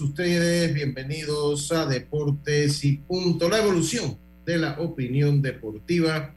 [0.00, 6.34] Ustedes bienvenidos a Deportes y Punto, la evolución de la opinión deportiva.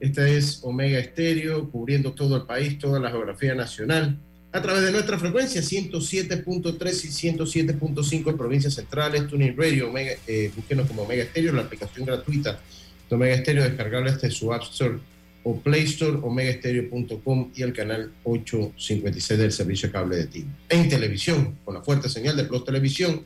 [0.00, 4.18] Esta es Omega Estéreo, cubriendo todo el país, toda la geografía nacional,
[4.52, 10.50] a través de nuestra frecuencia 107.3 y 107.5 en provincias centrales, Tuning Radio, Omega, eh,
[10.54, 12.60] búsquenos como Omega Estéreo, la aplicación gratuita
[13.08, 14.98] de Omega Estéreo, descargable desde su App Store
[15.44, 20.46] o Play Store, omegaestereo.com y el canal 856 del servicio cable de TIM.
[20.68, 23.24] En televisión, con la fuerte señal de Plus Televisión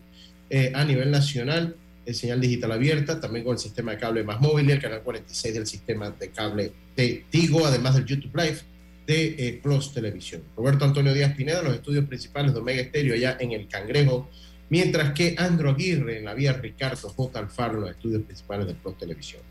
[0.50, 4.40] eh, a nivel nacional, el señal digital abierta, también con el sistema de cable más
[4.40, 8.58] móvil y el canal 46 del sistema de cable de Tigo, además del YouTube Live
[9.06, 10.42] de eh, Plus Televisión.
[10.56, 14.28] Roberto Antonio Díaz Pineda, los estudios principales de Omega Estéreo allá en el Cangrejo,
[14.70, 17.38] mientras que Andro Aguirre en la vía Ricardo J.
[17.38, 19.42] Alfaro los estudios principales de Plus Televisión.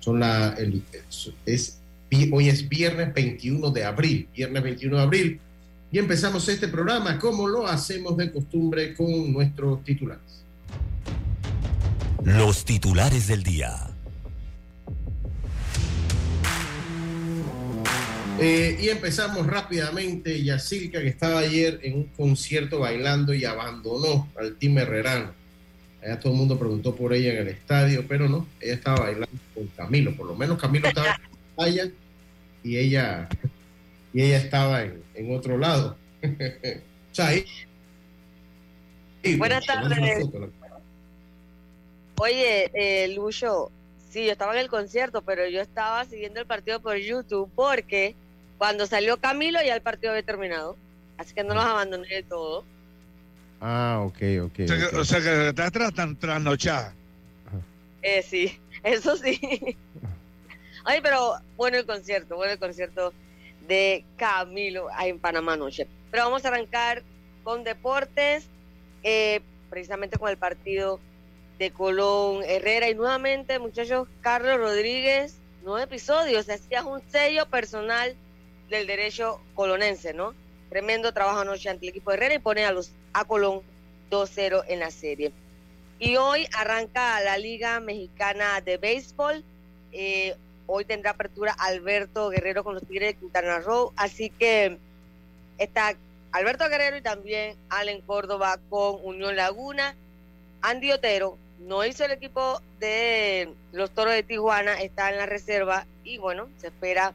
[0.00, 0.56] Son la,
[1.44, 5.40] es Hoy es viernes 21 de abril, viernes 21 de abril,
[5.90, 10.44] y empezamos este programa como lo hacemos de costumbre con nuestros titulares.
[12.24, 13.90] Los titulares del día.
[18.38, 20.42] Eh, y empezamos rápidamente.
[20.42, 25.32] Yacirca, que estaba ayer en un concierto bailando y abandonó al Team Herrerano.
[26.02, 29.38] Allá todo el mundo preguntó por ella en el estadio, pero no, ella estaba bailando
[29.54, 30.14] con Camilo.
[30.14, 31.18] Por lo menos Camilo estaba
[32.62, 33.28] y ella,
[34.12, 35.96] y ella estaba en, en otro lado.
[36.22, 37.30] o sea,
[39.38, 40.26] Buenas tardes.
[42.18, 43.70] Oye, eh, Lucho,
[44.10, 48.14] sí, yo estaba en el concierto, pero yo estaba siguiendo el partido por YouTube porque
[48.58, 50.76] cuando salió Camilo ya el partido había terminado.
[51.18, 52.64] Así que no los abandoné de todo.
[53.60, 54.60] Ah, ok, ok.
[54.60, 55.72] O sea, que, o sea que estás
[56.18, 56.94] trasnochada.
[58.02, 59.76] Eh, sí, eso sí.
[60.88, 63.12] Ay, pero bueno el concierto, bueno el concierto
[63.66, 65.88] de Camilo ahí en Panamá noche.
[66.12, 67.02] Pero vamos a arrancar
[67.42, 68.48] con deportes,
[69.02, 71.00] eh, precisamente con el partido
[71.58, 72.88] de Colón Herrera.
[72.88, 78.14] Y nuevamente, muchachos, Carlos Rodríguez, nueve episodios, hacía un sello personal
[78.70, 80.34] del derecho colonense, ¿no?
[80.68, 83.62] Tremendo trabajo anoche ante el equipo de Herrera y pone a los a Colón
[84.12, 85.32] 2-0 en la serie.
[85.98, 89.42] Y hoy arranca la Liga Mexicana de Béisbol.
[89.90, 90.36] Eh,
[90.66, 93.92] Hoy tendrá apertura Alberto Guerrero con los Tigres de Quintana Roo.
[93.96, 94.78] Así que
[95.58, 95.96] está
[96.32, 99.94] Alberto Guerrero y también Allen Córdoba con Unión Laguna.
[100.62, 105.86] Andy Otero no hizo el equipo de los Toros de Tijuana, está en la reserva
[106.04, 107.14] y bueno, se espera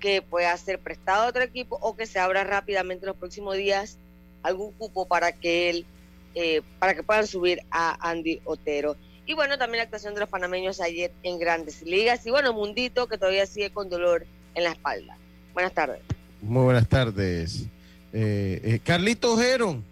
[0.00, 3.56] que pueda ser prestado a otro equipo o que se abra rápidamente en los próximos
[3.56, 3.98] días
[4.42, 5.86] algún cupo para que él,
[6.34, 8.96] eh, para que puedan subir a Andy Otero.
[9.26, 12.24] Y bueno, también la actuación de los panameños ayer en grandes ligas.
[12.26, 14.24] Y bueno, Mundito, que todavía sigue con dolor
[14.54, 15.18] en la espalda.
[15.52, 16.00] Buenas tardes.
[16.40, 17.66] Muy buenas tardes.
[18.12, 19.82] Eh, eh, Carlito Ojero,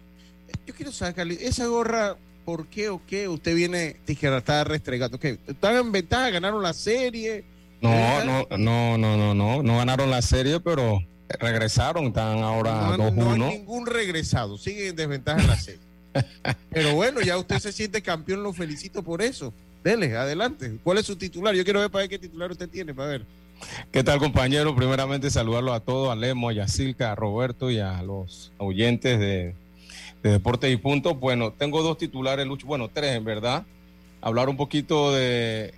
[0.65, 2.15] yo quiero saber, Carlito, esa gorra,
[2.45, 3.27] ¿por qué o qué?
[3.27, 5.19] Usted viene, tijera, está restregando.
[5.19, 5.37] ¿Qué?
[5.47, 6.29] ¿Están en ventaja?
[6.29, 7.43] ¿Ganaron la serie?
[7.81, 13.13] No, no, no, no, no, no, no ganaron la serie, pero regresaron, están ahora 2-1.
[13.13, 15.84] No, no hay ningún regresado, siguen en desventaja en la serie.
[16.69, 19.53] Pero bueno, ya usted se siente campeón, lo felicito por eso.
[19.83, 20.77] Dele, adelante.
[20.83, 21.53] ¿Cuál es su titular?
[21.55, 23.25] Yo quiero ver para ver qué titular usted tiene, para ver.
[23.91, 24.75] ¿Qué tal, compañero?
[24.75, 29.55] Primeramente, saludarlos a todos, a Lemo, a Yacilca, a Roberto y a los oyentes de,
[30.23, 31.15] de Deportes y Punto.
[31.15, 33.65] Bueno, tengo dos titulares, bueno, tres en verdad.
[34.21, 35.73] Hablar un poquito de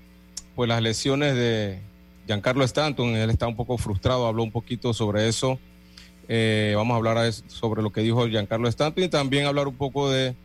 [0.56, 1.80] pues las lesiones de
[2.26, 5.60] Giancarlo Stanton, él está un poco frustrado, habló un poquito sobre eso.
[6.28, 10.10] Eh, vamos a hablar sobre lo que dijo Giancarlo Stanton y también hablar un poco
[10.10, 10.36] de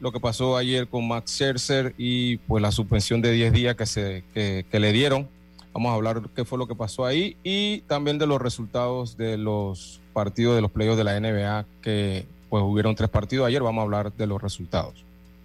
[0.00, 3.86] lo que pasó ayer con Max Scherzer y pues la suspensión de 10 días que,
[3.86, 5.28] se, que, le dieron.
[5.72, 9.36] Vamos a hablar qué fue lo que pasó ahí y también de los resultados de
[9.36, 13.62] los partidos de los playoffs de la NBA, que pues hubieron tres partidos ayer.
[13.62, 15.04] Vamos a hablar de los resultados.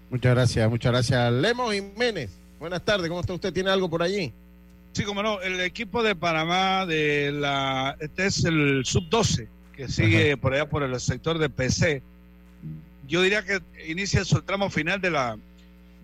[0.09, 1.33] Muchas gracias, muchas gracias.
[1.33, 3.53] Lemos Jiménez, buenas tardes, ¿cómo está usted?
[3.53, 4.33] ¿Tiene algo por allí?
[4.93, 10.37] Sí, como no, el equipo de Panamá de la, este es el sub-12, que sigue
[10.37, 12.01] por allá por el sector de PC
[13.11, 15.37] yo diría que inicia el tramo final de la,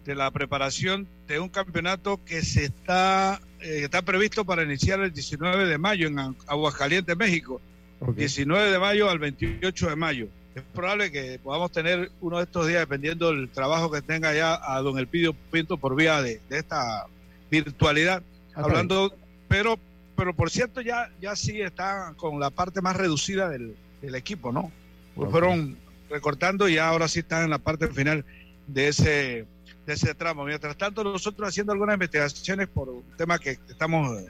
[0.06, 5.14] de la preparación de un campeonato que se está, eh, está previsto para iniciar el
[5.14, 7.62] 19 de mayo en Aguascalientes, México.
[8.02, 10.28] 19 de mayo al 28 de mayo.
[10.54, 14.60] Es probable que podamos tener uno de estos días, dependiendo del trabajo que tenga ya
[14.62, 17.06] a don Elpidio Pinto por vía de, esta
[17.50, 18.22] virtualidad.
[18.54, 19.16] hablando,
[19.48, 19.80] pero,
[20.18, 24.72] pero por cierto, ya, ya sí está con la parte más reducida del, equipo, ¿no?
[25.16, 25.78] Pues fueron
[26.10, 28.26] recortando y ahora sí están en la parte final
[28.66, 29.46] de ese,
[29.86, 30.44] de ese tramo.
[30.44, 34.24] Mientras tanto, nosotros haciendo algunas investigaciones por un tema que estamos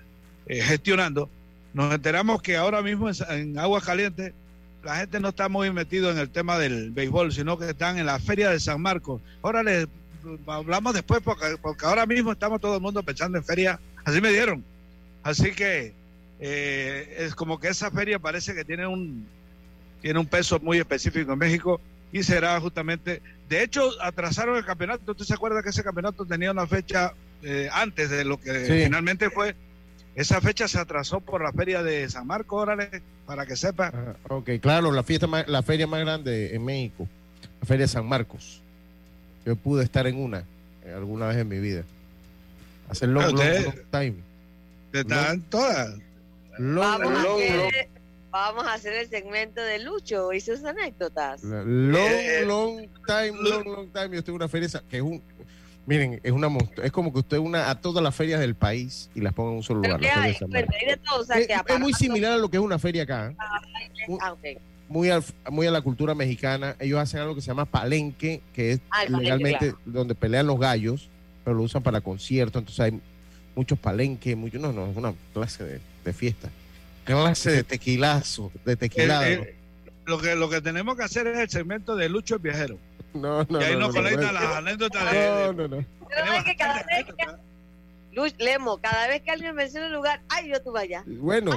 [0.48, 1.30] eh, gestionando,
[1.74, 4.34] nos enteramos que ahora mismo en, Agua Caliente
[4.84, 8.08] la gente no está muy metido en el tema del béisbol, sino que están en
[8.08, 9.22] la feria de San Marcos.
[9.42, 9.88] Ahora les
[10.48, 14.32] hablamos después porque, porque ahora mismo estamos todo el mundo pensando en feria, así me
[14.32, 14.64] dieron.
[15.28, 15.92] Así que
[16.40, 19.28] eh, es como que esa feria parece que tiene un,
[20.02, 21.82] tiene un peso muy específico en México
[22.14, 25.12] y será justamente, de hecho, atrasaron el campeonato.
[25.12, 27.14] ¿Usted se acuerda que ese campeonato tenía una fecha
[27.44, 29.54] eh, antes de lo que finalmente fue?
[30.16, 33.92] Esa fecha se atrasó por la feria de San Marcos, órale, para que sepa.
[33.94, 37.06] Ah, ok, claro, la fiesta la feria más grande en México,
[37.60, 38.62] la feria de San Marcos.
[39.46, 40.46] Yo pude estar en una
[40.86, 41.84] eh, alguna vez en mi vida.
[42.90, 44.27] Hacer long, long, time.
[45.02, 45.96] Están todas.
[46.58, 47.42] Long, long,
[48.32, 51.44] vamos a hacer el segmento de Lucho y sus anécdotas.
[51.44, 54.10] Long, eh, long time, long, long time.
[54.12, 55.22] Yo estoy en una feria que es un.
[55.86, 56.50] Miren, es una
[56.84, 59.58] es como que usted una a todas las ferias del país y las ponga en
[59.58, 60.02] un solo lugar.
[60.04, 63.34] es, muy similar a lo que es una feria acá.
[63.40, 64.36] Ah,
[64.90, 66.76] muy, a, muy a la cultura mexicana.
[66.80, 71.10] Ellos hacen algo que se llama palenque, que es ah, legalmente donde pelean los gallos,
[71.46, 72.60] pero lo usan para conciertos.
[72.60, 73.02] Entonces hay
[73.58, 76.50] muchos palenques, muchos, no, no, es una clase de, de fiesta
[77.08, 79.46] clase de tequilazo, de tequilado.
[80.06, 82.78] lo, que, lo que tenemos que hacer es el segmento de Lucho el Viajero.
[83.14, 85.28] No, no, y ahí nos conectan las anécdotas de.
[85.28, 85.86] No, no, no.
[86.10, 90.56] Pero que cada vez que, Lemo, cada vez que alguien menciona el lugar, ay, yo
[90.56, 91.04] estuve allá.
[91.06, 91.52] Bueno,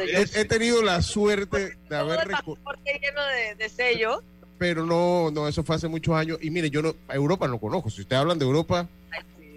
[0.00, 2.28] he, tenido la suerte de haber.
[2.44, 4.20] Porque lleno de, de sellos.
[4.58, 6.38] Pero no, no, eso fue hace muchos años.
[6.40, 7.90] Y mire, yo no, a Europa no conozco.
[7.90, 8.88] Si ustedes hablan de Europa,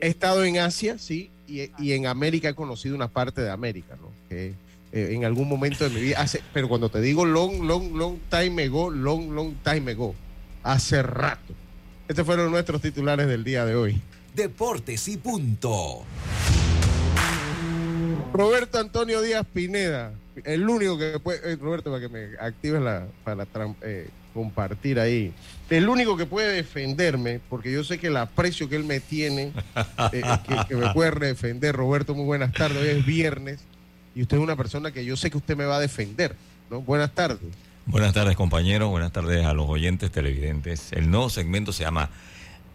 [0.01, 3.95] he estado en Asia, sí, y, y, en América he conocido una parte de América,
[4.01, 4.11] ¿no?
[4.27, 4.53] Que
[4.93, 6.21] eh, en algún momento de mi vida.
[6.21, 10.15] Hace, pero cuando te digo long, long, long time ago, long, long time ago,
[10.63, 11.53] hace rato.
[12.07, 14.01] Estos fueron nuestros titulares del día de hoy.
[14.33, 16.05] Deportes y punto.
[18.33, 20.13] Roberto Antonio Díaz Pineda,
[20.45, 23.45] el único que puede, eh, Roberto, para que me actives la, para
[23.81, 25.33] eh, compartir ahí,
[25.69, 29.51] el único que puede defenderme, porque yo sé que el aprecio que él me tiene,
[30.11, 30.23] que,
[30.67, 33.59] que, me puede defender, Roberto, muy buenas tardes, hoy es viernes,
[34.13, 36.35] y usted es una persona que yo sé que usted me va a defender.
[36.69, 36.81] ¿no?
[36.81, 37.39] Buenas tardes.
[37.85, 38.89] Buenas tardes, compañeros.
[38.89, 40.91] Buenas tardes a los oyentes televidentes.
[40.91, 42.09] El nuevo segmento se llama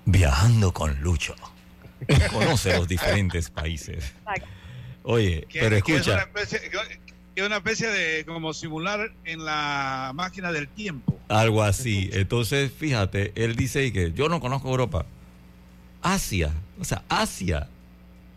[0.05, 1.35] Viajando con Lucho.
[2.33, 4.13] Conoce los diferentes países.
[5.05, 5.99] Oye, pero escucha.
[5.99, 6.61] Es una, especie,
[7.35, 11.19] de como simular en la máquina del tiempo.
[11.29, 12.11] Algo así.
[12.13, 15.07] Entonces, fíjate, él dice que yo no conozco Europa.
[16.03, 17.69] Asia, o sea, Asia.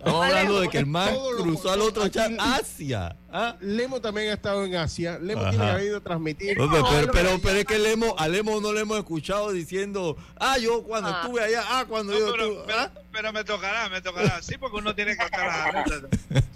[0.05, 3.15] Estamos hablando de que el man cruzó al otro chat Asia.
[3.31, 3.55] ¿ah?
[3.59, 5.17] Lemo también ha estado en Asia.
[5.17, 6.55] Lemo tiene que haber ido a transmitir.
[7.11, 11.09] pero, pero, es que Lemo, a Lemo no le hemos escuchado diciendo, ah, yo cuando
[11.09, 11.21] ah.
[11.23, 12.73] estuve allá, ah, cuando yo pero, estuve.
[12.73, 12.91] ¿ah?
[13.11, 14.43] Pero, me tocará, me tocará.
[14.43, 16.03] Sí, porque uno tiene que estar las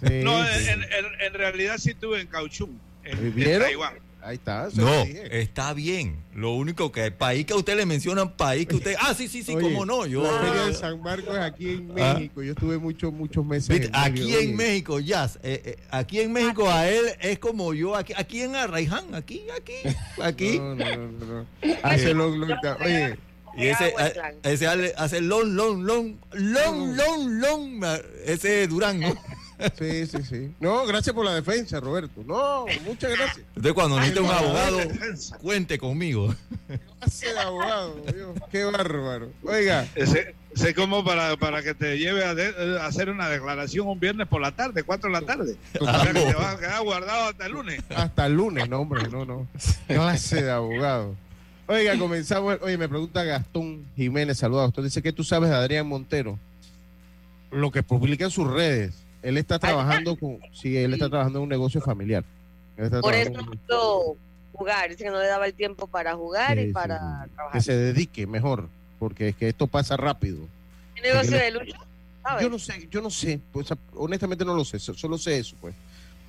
[0.00, 0.86] No, En,
[1.20, 4.09] en, realidad sí estuve en Kaohsiung, en, en Taiwán.
[4.22, 4.68] Ahí está.
[4.74, 6.22] No, está bien.
[6.34, 8.94] Lo único que el país que usted le menciona, país que usted.
[9.00, 10.06] Ah, sí, sí, sí, cómo no.
[10.06, 12.14] Yo, la Feria de San Marcos es aquí en ah.
[12.14, 12.42] México.
[12.42, 13.90] Yo estuve muchos, muchos meses.
[13.92, 15.38] aquí en México, Jazz.
[15.42, 17.96] Eh, eh, aquí en México a él es como yo.
[17.96, 20.58] Aquí, aquí en Arraiján, aquí, aquí, aquí.
[20.58, 21.26] No, no, no.
[21.26, 21.46] no.
[21.82, 23.16] Hace long, long, Oye.
[23.56, 23.94] Y ese,
[24.42, 27.84] ese hace long, long, long, long, long, long,
[28.24, 29.14] ese Durán, ¿no?
[29.78, 30.54] Sí, sí, sí.
[30.60, 32.22] No, gracias por la defensa, Roberto.
[32.26, 33.46] No, muchas gracias.
[33.48, 34.78] Entonces, cuando necesite un abogado,
[35.40, 36.34] cuente conmigo.
[37.00, 37.96] Gracias, abogado.
[38.12, 39.30] Dios, qué bárbaro.
[39.44, 39.86] Oiga.
[39.94, 44.40] Ese, Sé como para, para que te lleve a, hacer una declaración un viernes por
[44.40, 45.56] la tarde, 4 de la tarde.
[45.80, 47.82] O sea que te vas a quedar guardado hasta el lunes.
[47.94, 49.46] Hasta el lunes, no, hombre, no, no.
[49.86, 51.14] Clase de abogado.
[51.68, 52.58] Oiga, comenzamos.
[52.62, 54.68] Oye, me pregunta Gastón Jiménez, saludos.
[54.68, 56.36] Usted dice que tú sabes de Adrián Montero.
[57.52, 58.94] Lo que publica en sus redes.
[59.22, 60.38] Él está trabajando con.
[60.52, 62.24] Sí, él está trabajando en un negocio familiar.
[63.02, 64.16] Por eso no
[64.52, 64.90] jugar.
[64.90, 67.52] Dice que no le daba el tiempo para jugar y para trabajar.
[67.52, 70.38] Que se dedique mejor, porque es que esto pasa rápido.
[70.94, 71.78] ¿Qué negocio de lucha?
[72.40, 73.40] Yo no sé, yo no sé.
[73.52, 74.78] Pues, honestamente no lo sé.
[74.78, 75.74] Solo sé eso, pues.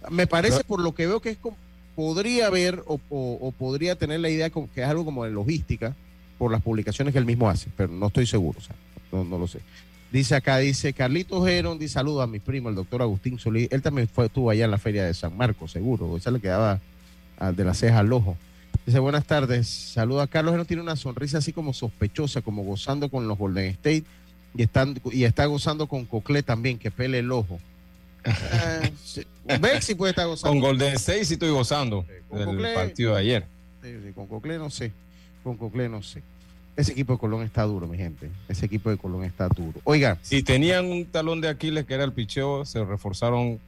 [0.10, 1.56] Me parece, por lo que veo, que es como
[1.96, 5.96] podría haber o, podría tener la idea que es algo como de logística
[6.38, 8.76] por las publicaciones que él mismo hace, pero no estoy seguro, o sea,
[9.12, 9.60] no, lo sé.
[10.12, 13.70] Dice acá, dice Carlitos Geron, dice saludo a mi primo, el doctor Agustín Solís.
[13.72, 16.18] Él también fue, estuvo allá en la feria de San Marcos, seguro.
[16.18, 16.82] Esa le quedaba
[17.56, 18.36] de la ceja al ojo.
[18.86, 19.68] Dice, buenas tardes.
[19.68, 23.68] Saludo a Carlos Geron, tiene una sonrisa así como sospechosa, como gozando con los Golden
[23.68, 24.04] State
[24.56, 27.60] y, están, y está gozando con Coclé también, que pele el ojo.
[29.62, 30.52] Bexi puede estar gozando.
[30.52, 33.46] Con Golden State sí estoy gozando del partido de ayer.
[34.14, 34.92] con Cocle no sé.
[35.44, 36.22] Con Cocle no sé.
[36.76, 38.30] Ese equipo de Colón está duro, mi gente.
[38.48, 39.80] Ese equipo de Colón está duro.
[39.84, 40.18] Oiga.
[40.22, 43.60] Si tenían un talón de Aquiles que era el picheo, se reforzaron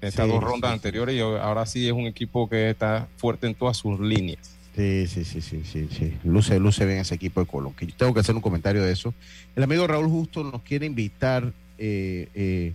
[0.00, 3.76] estas dos rondas anteriores y ahora sí es un equipo que está fuerte en todas
[3.76, 4.56] sus líneas.
[4.76, 6.16] Sí, sí, sí, sí, sí, sí.
[6.22, 7.74] Luce, luce bien ese equipo de Colón.
[7.74, 9.12] Que yo tengo que hacer un comentario de eso.
[9.56, 12.74] El amigo Raúl Justo nos quiere invitar eh, eh,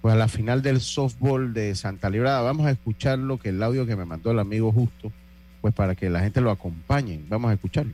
[0.00, 2.40] pues a la final del softball de Santa Librada.
[2.40, 5.12] Vamos a escuchar lo que el audio que me mandó el amigo Justo,
[5.60, 7.20] pues para que la gente lo acompañe.
[7.28, 7.92] Vamos a escucharlo.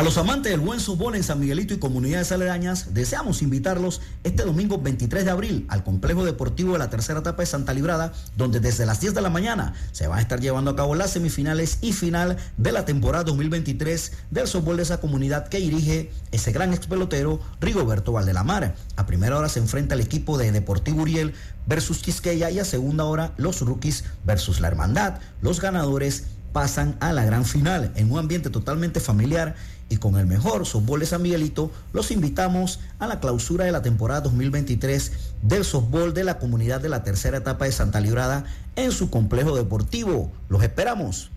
[0.00, 4.44] A los amantes del buen softball en San Miguelito y comunidades aledañas, deseamos invitarlos este
[4.44, 8.60] domingo 23 de abril al complejo deportivo de la tercera etapa de Santa Librada, donde
[8.60, 11.80] desde las 10 de la mañana se van a estar llevando a cabo las semifinales
[11.82, 16.72] y final de la temporada 2023 del softball de esa comunidad que dirige ese gran
[16.72, 18.76] ex pelotero Rigoberto Valdelamar.
[18.96, 21.34] A primera hora se enfrenta el equipo de Deportivo Uriel
[21.66, 25.18] versus Quisqueya y a segunda hora los rookies versus la Hermandad.
[25.42, 29.54] Los ganadores pasan a la gran final en un ambiente totalmente familiar
[29.90, 33.82] y con el mejor softball de San Miguelito, los invitamos a la clausura de la
[33.82, 38.44] temporada 2023 del softball de la comunidad de la tercera etapa de Santa Librada
[38.76, 40.32] en su complejo deportivo.
[40.48, 41.32] Los esperamos.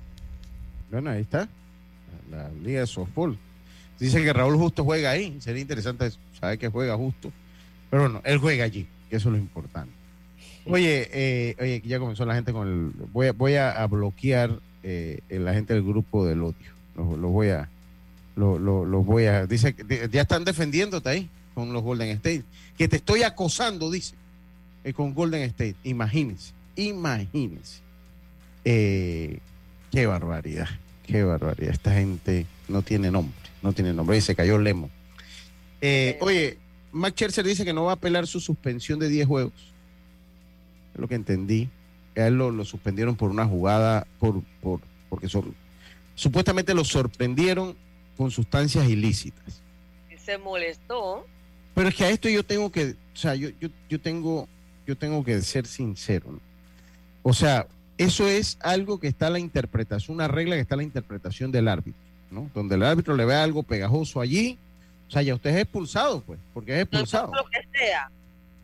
[0.91, 1.49] Bueno, ahí está,
[2.29, 3.37] la liga de softball.
[3.99, 7.31] Dice que Raúl Justo juega ahí, sería interesante saber que juega Justo,
[7.89, 9.93] pero bueno, él juega allí, que eso es lo importante.
[10.67, 13.07] Oye, eh, oye, ya comenzó la gente con el...
[13.11, 16.71] Voy a, voy a, bloquear eh, la gente del grupo del odio.
[16.95, 17.69] lo voy a
[18.35, 19.45] lo, lo, voy a.
[19.45, 22.43] Dice que ya están defendiéndote ahí con los Golden State.
[22.77, 24.15] Que te estoy acosando, dice,
[24.83, 25.75] eh, con Golden State.
[25.83, 27.81] Imagínense, imagínense.
[28.65, 29.39] Eh,
[29.91, 30.69] qué barbaridad,
[31.05, 31.73] qué barbaridad.
[31.73, 34.17] Esta gente no tiene nombre, no tiene nombre.
[34.17, 34.89] Y se cayó Lemo.
[35.81, 36.57] Eh, oye,
[36.91, 39.73] Max Scherzer dice que no va a apelar su suspensión de 10 juegos.
[40.93, 41.69] Es lo que entendí.
[42.15, 45.55] A él lo, lo suspendieron por una jugada, por, por, porque son,
[46.13, 47.75] supuestamente lo sorprendieron
[48.17, 49.61] con sustancias ilícitas.
[50.17, 51.25] Se molestó.
[51.75, 54.47] Pero es que a esto yo tengo que, o sea, yo, yo, yo tengo,
[54.87, 56.39] yo tengo que ser sincero.
[57.23, 57.67] O sea,
[57.97, 62.01] eso es algo que está la interpretación, una regla que está la interpretación del árbitro,
[62.31, 62.49] ¿no?
[62.53, 64.57] Donde el árbitro le ve algo pegajoso allí,
[65.07, 67.27] o sea, ya usted es expulsado, pues, porque es expulsado.
[67.27, 68.09] No, lo que sea.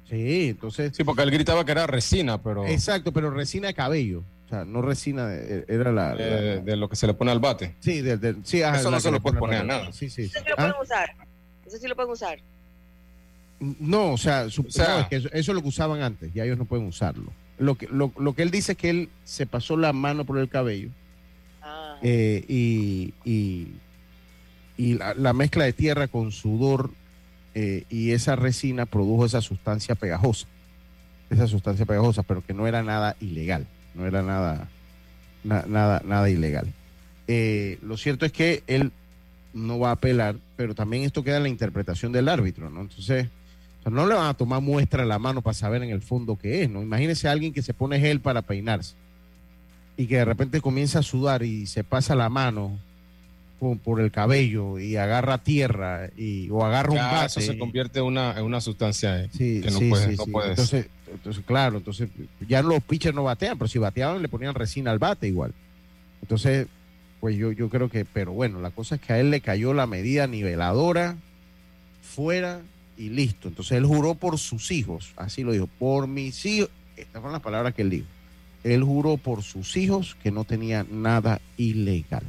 [0.09, 0.95] Sí, entonces.
[0.95, 2.65] Sí, porque él gritaba que era resina, pero.
[2.65, 4.23] Exacto, pero resina de cabello.
[4.49, 7.75] O sea, no resina, eh, era la, de, lo que se le pone al bate.
[7.81, 9.91] Sí, de, sí Eso no se lo puede poner a nada.
[9.91, 10.23] Sí, sí.
[10.23, 10.81] Eso sí lo pueden ¿Ah?
[10.81, 11.09] usar.
[11.67, 12.39] Eso sí lo pueden usar.
[13.59, 14.63] No, o sea, eso,
[15.31, 17.31] es lo que usaban antes, ya ellos no pueden usarlo.
[17.59, 20.39] Lo que, lo, lo que él dice es que él se pasó la mano por
[20.39, 20.89] el cabello
[21.61, 21.99] ah.
[22.01, 23.67] eh, y, y,
[24.77, 26.89] y la, mezcla de tierra con sudor
[27.53, 30.47] eh, y esa resina produjo esa sustancia pegajosa,
[31.29, 33.67] esa sustancia pegajosa, pero que no era nada ilegal
[33.99, 34.69] no era nada,
[35.43, 36.73] nada, nada ilegal.
[37.27, 38.91] Eh, lo cierto es que él
[39.53, 42.81] no va a apelar, pero también esto queda en la interpretación del árbitro, ¿no?
[42.81, 43.27] Entonces,
[43.85, 46.69] no le van a tomar muestra la mano para saber en el fondo qué es,
[46.69, 46.81] ¿no?
[46.81, 48.95] Imagínese a alguien que se pone gel para peinarse
[49.97, 52.79] y que de repente comienza a sudar y se pasa la mano
[53.59, 57.25] por, el cabello y agarra tierra y, o agarra un bate.
[57.25, 60.51] Eso se convierte en una, una sustancia eh, que no, puede, no puedes.
[60.51, 62.09] Entonces, entonces, claro, entonces
[62.47, 65.53] ya los pitchers no batean, pero si bateaban le ponían resina al bate igual.
[66.21, 66.67] Entonces,
[67.19, 69.73] pues yo, yo creo que, pero bueno, la cosa es que a él le cayó
[69.73, 71.17] la medida niveladora
[72.01, 72.61] fuera
[72.97, 73.47] y listo.
[73.47, 77.41] Entonces él juró por sus hijos, así lo dijo, por mis hijos, estas fueron las
[77.41, 78.07] palabras que él dijo.
[78.63, 82.23] Él juró por sus hijos que no tenía nada ilegal.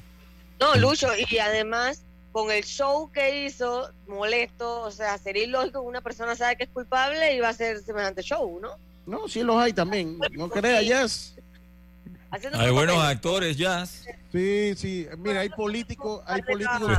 [0.60, 5.88] No, Lucho, y además con el show que hizo, molesto, o sea, sería ilógico que
[5.88, 8.76] una persona sabe que es culpable y va a hacer semejante show, ¿no?
[9.06, 11.34] No, sí los hay también, no crea, Jazz.
[12.52, 14.06] Hay buenos actores, Jazz.
[14.30, 16.98] Sí, sí, mira, hay políticos, hay políticos...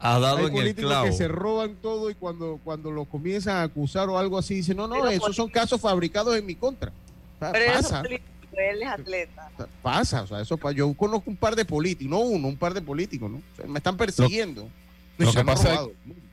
[0.00, 1.06] Ha dado hay en el políticos clavo.
[1.06, 4.76] que se roban todo y cuando, cuando los comienzan a acusar o algo así, dicen,
[4.76, 6.90] no, no, esos son casos fabricados en mi contra.
[6.90, 8.02] O sea, Pero pasa.
[8.58, 9.50] Él es atleta.
[9.54, 12.56] O sea, pasa, o sea, eso yo conozco un par de políticos, no uno, un
[12.56, 13.38] par de políticos, ¿no?
[13.38, 14.68] O sea, me están persiguiendo.
[15.16, 15.88] Lo que pasa es-.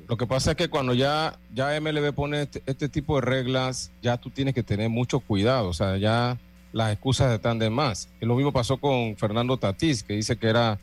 [0.07, 3.91] Lo que pasa es que cuando ya, ya MLB pone este, este tipo de reglas,
[4.01, 5.69] ya tú tienes que tener mucho cuidado.
[5.69, 6.37] O sea, ya
[6.73, 8.09] las excusas están de más.
[8.21, 10.79] Y lo mismo pasó con Fernando Tatís, que dice que era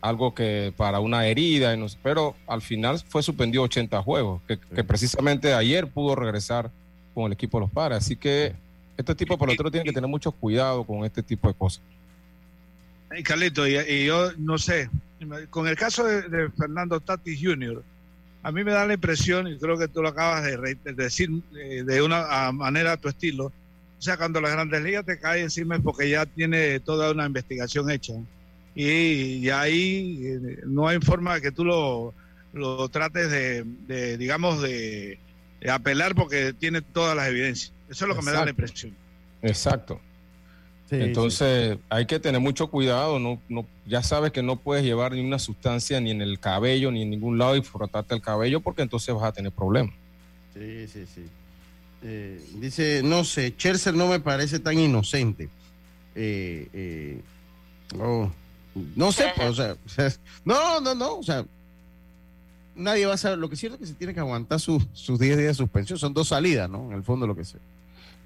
[0.00, 4.42] algo que para una herida, y no sé, pero al final fue suspendido 80 juegos,
[4.46, 6.70] que, que precisamente ayer pudo regresar
[7.14, 7.98] con el equipo de los padres.
[7.98, 8.54] Así que
[9.02, 11.82] este tipo de peloteros tienen que tener mucho cuidado con este tipo de cosas.
[13.16, 14.88] Y Carlito, y, y yo no sé,
[15.50, 17.82] con el caso de, de Fernando Tatis Jr.,
[18.42, 20.92] a mí me da la impresión, y creo que tú lo acabas de, re- de
[20.94, 23.52] decir eh, de una a manera a tu estilo, o
[24.04, 27.88] sea, cuando las grandes ligas te caen encima es porque ya tiene toda una investigación
[27.88, 28.14] hecha.
[28.74, 32.14] Y, y ahí eh, no hay forma de que tú lo,
[32.52, 35.20] lo trates de, de, digamos, de,
[35.60, 37.71] de apelar porque tiene todas las evidencias.
[37.92, 38.94] Eso es lo que me da la impresión.
[39.42, 40.00] Exacto.
[40.88, 45.12] Sí, Entonces hay que tener mucho cuidado, no, no, ya sabes que no puedes llevar
[45.12, 48.60] ni una sustancia ni en el cabello ni en ningún lado y frotarte el cabello
[48.60, 49.94] porque entonces vas a tener problemas.
[50.54, 51.24] Sí, sí, sí.
[52.02, 55.48] Eh, dice, no sé, Scherzer no me parece tan inocente.
[56.14, 57.20] Eh, eh,
[57.98, 58.30] oh,
[58.96, 60.10] no sé, pues, o sea, sea,
[60.44, 61.44] no, no, no, o sea,
[62.74, 63.38] nadie va a saber.
[63.38, 65.54] Lo que es cierto es que se tiene que aguantar su- sus 10 días de
[65.54, 65.98] suspensión.
[65.98, 66.86] Son dos salidas, ¿no?
[66.90, 67.56] En el fondo, lo que se,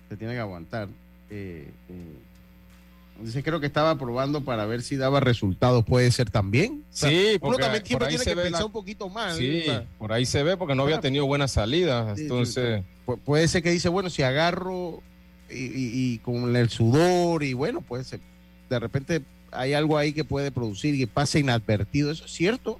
[0.08, 0.88] se tiene que aguantar.
[1.30, 5.84] Eh, eh, dice, creo que estaba probando para ver si daba resultados.
[5.84, 6.84] Puede ser también.
[6.92, 8.66] O sea, Sí, uno porque también por siempre ahí tiene se que ve pensar la-
[8.66, 9.36] un poquito más.
[9.36, 9.64] Sí,
[9.98, 12.10] por ahí se ve porque no había tenido buenas salidas.
[12.10, 15.00] Sí, sí, Entonces, Pu- puede ser que dice, bueno, si agarro
[15.50, 18.20] y, y- y con el sudor y bueno, pues eh,
[18.68, 22.10] de repente hay algo ahí que puede producir y que pase inadvertido.
[22.10, 22.72] Eso es cierto.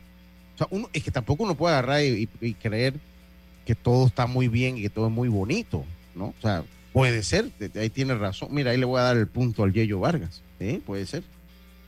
[0.55, 2.95] O sea, uno, es que tampoco uno puede agarrar y, y- y creer
[3.65, 5.85] que todo está muy bien y que todo es muy bonito,
[6.15, 6.27] ¿no?
[6.27, 6.65] O sea,
[6.97, 8.49] puede ser, ahí tiene razón.
[8.53, 10.41] Mira, ahí le voy a dar el punto al Yeyo Vargas.
[10.87, 11.25] Puede ser.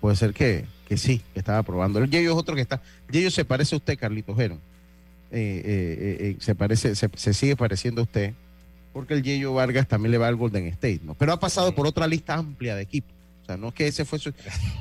[0.02, 1.98] Puede ser que, que sí, que estaba probando.
[1.98, 2.82] El Yeyo es otro que está.
[3.10, 4.56] Yeyo se parece a usted, Carlito Jero.
[5.30, 8.34] Eh, eh, eh, se parece, se, se sigue pareciendo a usted,
[8.92, 11.14] porque el Yeyo Vargas también le va al Golden State, ¿no?
[11.14, 13.14] Pero ha pasado por otra lista amplia de equipos.
[13.44, 14.34] O sea, no es que ese fue su.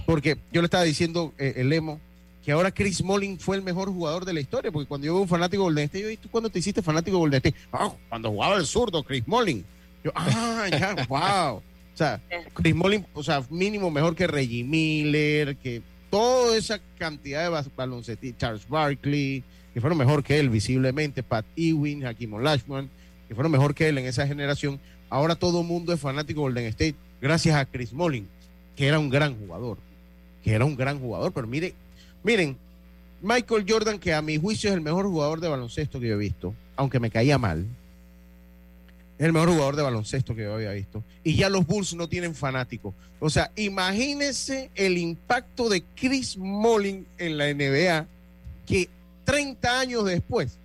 [0.06, 2.02] Porque yo le estaba diciendo, eh, el Emo,
[2.44, 5.22] que ahora Chris Mullin fue el mejor jugador de la historia, porque cuando yo veo
[5.22, 7.56] un fanático de Golden State, yo, ¿y tú cuándo te hiciste fanático de Golden State?
[7.72, 9.64] Ah, cuando jugaba el zurdo, Chris Mullin.
[10.08, 11.58] Yo, ah, ya, wow.
[11.58, 11.64] O
[11.98, 12.22] sea,
[12.54, 18.40] Chris Mullin, o sea, mínimo mejor que Reggie Miller, que toda esa cantidad de baloncetistas,
[18.40, 19.44] Charles Barkley,
[19.74, 22.90] que fueron mejor que él visiblemente, Pat Ewing, Hakim Olajuwon,
[23.28, 24.80] que fueron mejor que él en esa generación.
[25.10, 28.30] Ahora todo el mundo es fanático de Golden State, gracias a Chris Mullin,
[28.78, 29.78] que era un gran jugador,
[30.42, 31.74] que era un gran jugador, pero mire,
[32.24, 32.56] miren,
[33.22, 36.20] Michael Jordan, que a mi juicio es el mejor jugador de baloncesto que yo he
[36.20, 37.66] visto, aunque me caía mal,
[39.18, 41.04] el mejor jugador de baloncesto que yo había visto.
[41.24, 42.94] Y ya los Bulls no tienen fanáticos.
[43.20, 48.08] O sea, imagínense el impacto de Chris Mullin en la NBA,
[48.66, 48.90] que
[49.26, 50.60] 30 años después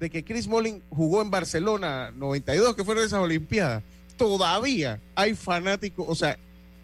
[0.00, 3.82] de que Chris Mullin jugó en Barcelona 92, que fueron esas Olimpiadas,
[4.16, 6.06] todavía hay fanáticos.
[6.08, 6.36] O sea,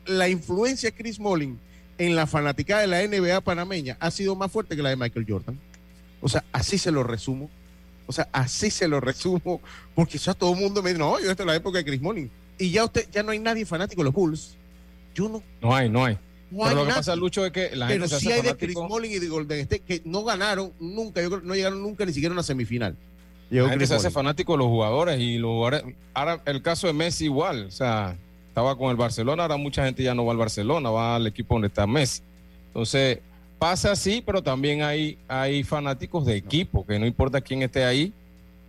[0.07, 1.59] la influencia de Chris Mullin
[1.99, 5.27] en la fanaticada de la NBA panameña ha sido más fuerte que la de Michael
[5.29, 5.59] Jordan.
[6.21, 7.51] O sea, así se lo resumo.
[8.11, 9.61] O sea, así se lo resumo,
[9.95, 12.03] porque ya todo el mundo me dice, no, yo esta es la época de Chris
[12.03, 12.29] Mullin.
[12.59, 14.57] Y ya usted, ya no hay nadie fanático de los Bulls.
[15.15, 16.19] Yo no, no hay, no hay.
[16.51, 18.41] no hay Pero lo que pasa, Lucho, es que la Pero gente se sí hace
[18.41, 18.77] hay de Chris.
[18.77, 22.13] Mullin y de Golden State que no ganaron nunca, yo creo, no llegaron nunca ni
[22.13, 22.97] siquiera a una semifinal.
[23.49, 25.95] Llegó La gente se hace fanático de los jugadores y los jugadores.
[26.15, 27.67] Ahora, el caso de Messi igual.
[27.67, 28.17] O sea,
[28.49, 31.55] estaba con el Barcelona, ahora mucha gente ya no va al Barcelona, va al equipo
[31.55, 32.23] donde está Messi.
[32.67, 33.21] Entonces,
[33.61, 38.13] pasa así, pero también hay, hay fanáticos de equipo, que no importa quién esté ahí,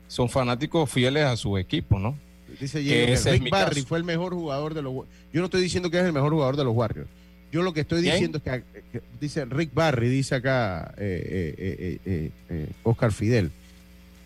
[0.07, 2.15] son fanáticos fieles a su equipo, ¿no?
[2.59, 3.87] Dice Diego Rick Barry caso.
[3.87, 4.93] fue el mejor jugador de los
[5.33, 7.07] Yo no estoy diciendo que es el mejor jugador de los Warriors.
[7.49, 8.13] Yo lo que estoy ¿Quién?
[8.15, 13.13] diciendo es que, que dice Rick Barry, dice acá eh, eh, eh, eh, eh, Oscar
[13.13, 13.51] Fidel.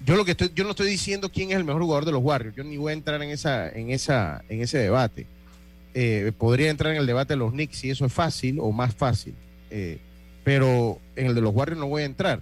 [0.05, 2.23] Yo lo que estoy, yo no estoy diciendo quién es el mejor jugador de los
[2.23, 2.55] Warriors.
[2.55, 5.27] Yo ni voy a entrar en esa, en esa, en ese debate.
[5.93, 8.93] Eh, podría entrar en el debate de los Knicks si eso es fácil o más
[8.93, 9.33] fácil.
[10.45, 12.39] Pero en el de los Warriors no voy a entrar.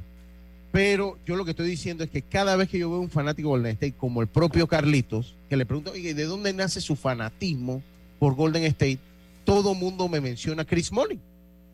[0.71, 3.47] Pero yo lo que estoy diciendo es que cada vez que yo veo un fanático
[3.47, 6.95] de Golden State, como el propio Carlitos, que le pregunto, oye, ¿de dónde nace su
[6.95, 7.81] fanatismo
[8.19, 8.99] por Golden State?
[9.45, 11.19] Todo mundo me menciona a Chris Mullin.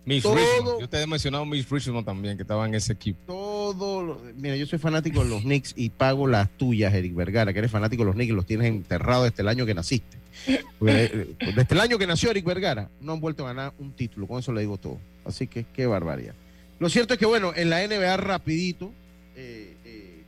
[0.05, 0.81] Mitch Richmond.
[0.81, 3.19] Yo te he mencionado Mitch Richmond también, que estaba en ese equipo.
[3.27, 4.21] Todo.
[4.35, 7.71] Mira, yo soy fanático de los Knicks y pago las tuyas, Eric Vergara, que eres
[7.71, 10.17] fanático de los Knicks y los tienes enterrados desde el año que naciste.
[10.87, 14.27] Eh, desde el año que nació Eric Vergara, no han vuelto a ganar un título.
[14.27, 14.97] Con eso le digo todo.
[15.25, 16.34] Así que qué barbaridad.
[16.79, 18.91] Lo cierto es que, bueno, en la NBA, rapidito,
[19.36, 20.23] eh, eh,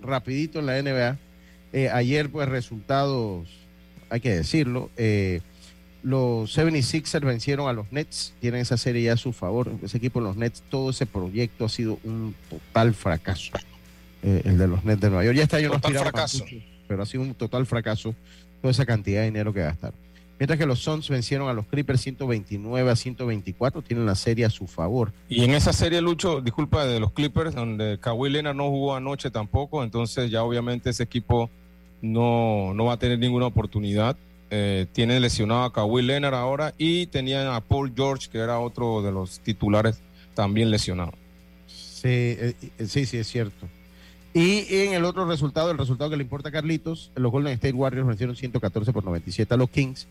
[0.00, 1.18] rapidito en la NBA,
[1.92, 3.48] ayer, pues resultados,
[4.10, 4.90] hay que decirlo.
[4.96, 5.40] Eh,
[6.04, 9.72] los 76ers vencieron a los Nets, tienen esa serie ya a su favor.
[9.82, 13.52] Ese equipo, los Nets, todo ese proyecto ha sido un total fracaso.
[14.22, 15.36] Eh, el de los Nets de Nueva York.
[15.36, 16.44] Ya está año total fracaso.
[16.86, 18.14] pero ha sido un total fracaso
[18.60, 19.98] toda esa cantidad de dinero que gastaron.
[20.38, 24.50] Mientras que los Suns vencieron a los Clippers 129 a 124, tienen la serie a
[24.50, 25.12] su favor.
[25.28, 29.30] Y en esa serie, Lucho, disculpa, de los Clippers, donde Kawhi Leonard no jugó anoche
[29.30, 31.50] tampoco, entonces ya obviamente ese equipo
[32.02, 34.16] no, no va a tener ninguna oportunidad.
[34.50, 39.02] Eh, tiene lesionado a Kawhi Leonard ahora y tenían a Paul George, que era otro
[39.02, 40.00] de los titulares,
[40.34, 41.12] también lesionado.
[41.66, 43.66] Sí, eh, eh, sí, sí, es cierto.
[44.34, 47.72] Y en el otro resultado, el resultado que le importa a Carlitos, los Golden State
[47.72, 50.08] Warriors vencieron 114 por 97 a los Kings.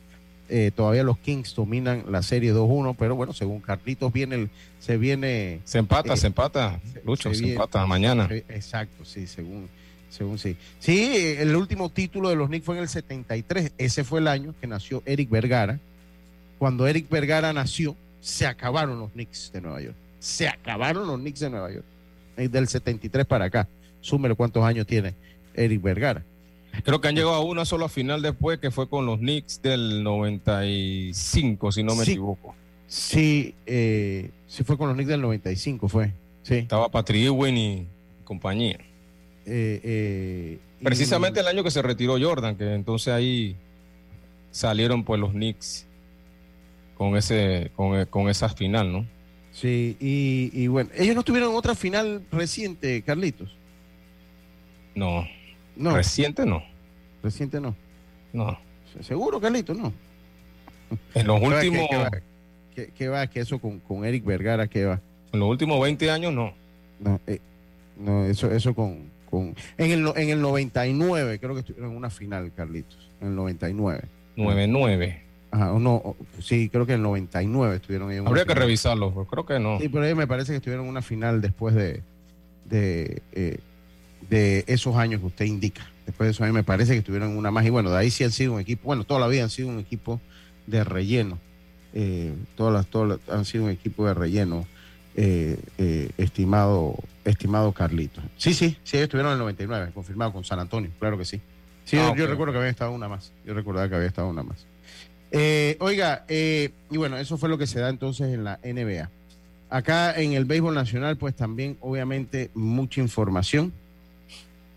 [0.75, 5.59] todavía los Kings dominan la serie 2-1, pero bueno, según Carlitos viene el, se viene...
[5.65, 8.29] Se empata, se empata, Lucho, se empata mañana.
[8.31, 9.67] Exacto, sí, según
[10.13, 10.55] según sí.
[10.79, 13.71] Sí, el último título de los Knicks fue en el 73.
[13.77, 15.79] Ese fue el año que nació Eric Vergara.
[16.59, 19.95] Cuando Eric Vergara nació, se acabaron los Knicks de Nueva York.
[20.19, 21.85] Se acabaron los Knicks de Nueva York.
[22.37, 23.67] Del 73 para acá.
[24.03, 25.15] Súmelo cuántos años tiene
[25.55, 26.23] Eric Vergara.
[26.83, 30.03] Creo que han llegado a una sola final después, que fue con los Knicks del
[30.03, 32.53] 95, si no me equivoco.
[32.87, 36.11] Sí, eh, sí fue con los Knicks del 95, fue.
[36.43, 36.55] Sí.
[36.55, 37.87] Estaba Patrick Ewing y
[38.25, 38.79] compañía.
[39.45, 43.55] Eh, eh, Precisamente el año que se retiró Jordan, que entonces ahí
[44.51, 45.87] salieron pues los Knicks
[46.97, 49.07] con ese con, con esa final, ¿no?
[49.53, 53.55] Sí, y, bueno, ellos no tuvieron otra final reciente, Carlitos.
[54.95, 55.27] No,
[55.75, 55.95] no.
[55.95, 56.63] Reciente no.
[57.21, 57.75] Reciente no.
[58.31, 58.57] No.
[59.01, 59.93] Seguro, Carlitos, no.
[61.13, 61.87] En los últimos.
[62.95, 63.27] ¿Qué, va?
[63.27, 64.67] ¿Qué eso con, con Eric Vergara?
[64.67, 64.99] ¿Qué va?
[65.31, 66.53] En los últimos 20 años no.
[66.99, 67.39] No, eh,
[67.97, 69.11] no eso, eso con,
[69.77, 73.09] en, el, en el 99 creo que estuvieron en una final, Carlitos.
[73.21, 74.03] En el 99.
[74.35, 75.21] 99.
[75.51, 78.17] Ajá, no, sí, creo que en el 99 estuvieron ahí.
[78.17, 79.79] Habría que revisarlo, pero creo que no.
[79.79, 82.01] Sí, pero ahí me parece que estuvieron en una final después de,
[82.65, 83.59] de, eh,
[84.33, 85.85] de esos años que usted indica.
[86.05, 87.65] Después de esos años me parece que estuvieron en una más.
[87.65, 89.69] Y bueno, de ahí sí han sido un equipo, bueno, toda la vida han sido
[89.69, 90.19] un equipo
[90.67, 91.39] de relleno.
[91.93, 94.65] Eh, todas las, todas han sido un equipo de relleno,
[95.15, 95.57] eh,
[96.17, 98.21] estimado estimado Carlito.
[98.37, 101.41] Sí, sí, sí, ellos estuvieron en el 99, confirmado con San Antonio, claro que sí.
[101.85, 103.33] Sí, yo, ah, recuerdo que había estado una más.
[103.45, 104.65] Yo recordaba que había estado una más.
[105.31, 109.09] Eh, oiga, eh, y bueno, eso fue lo que se da entonces en la NBA.
[109.69, 113.73] Acá en el béisbol nacional, pues también, obviamente, mucha información.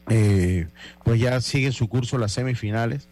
[0.09, 0.67] Eh,
[1.05, 3.09] pues ya siguen su curso las semifinales.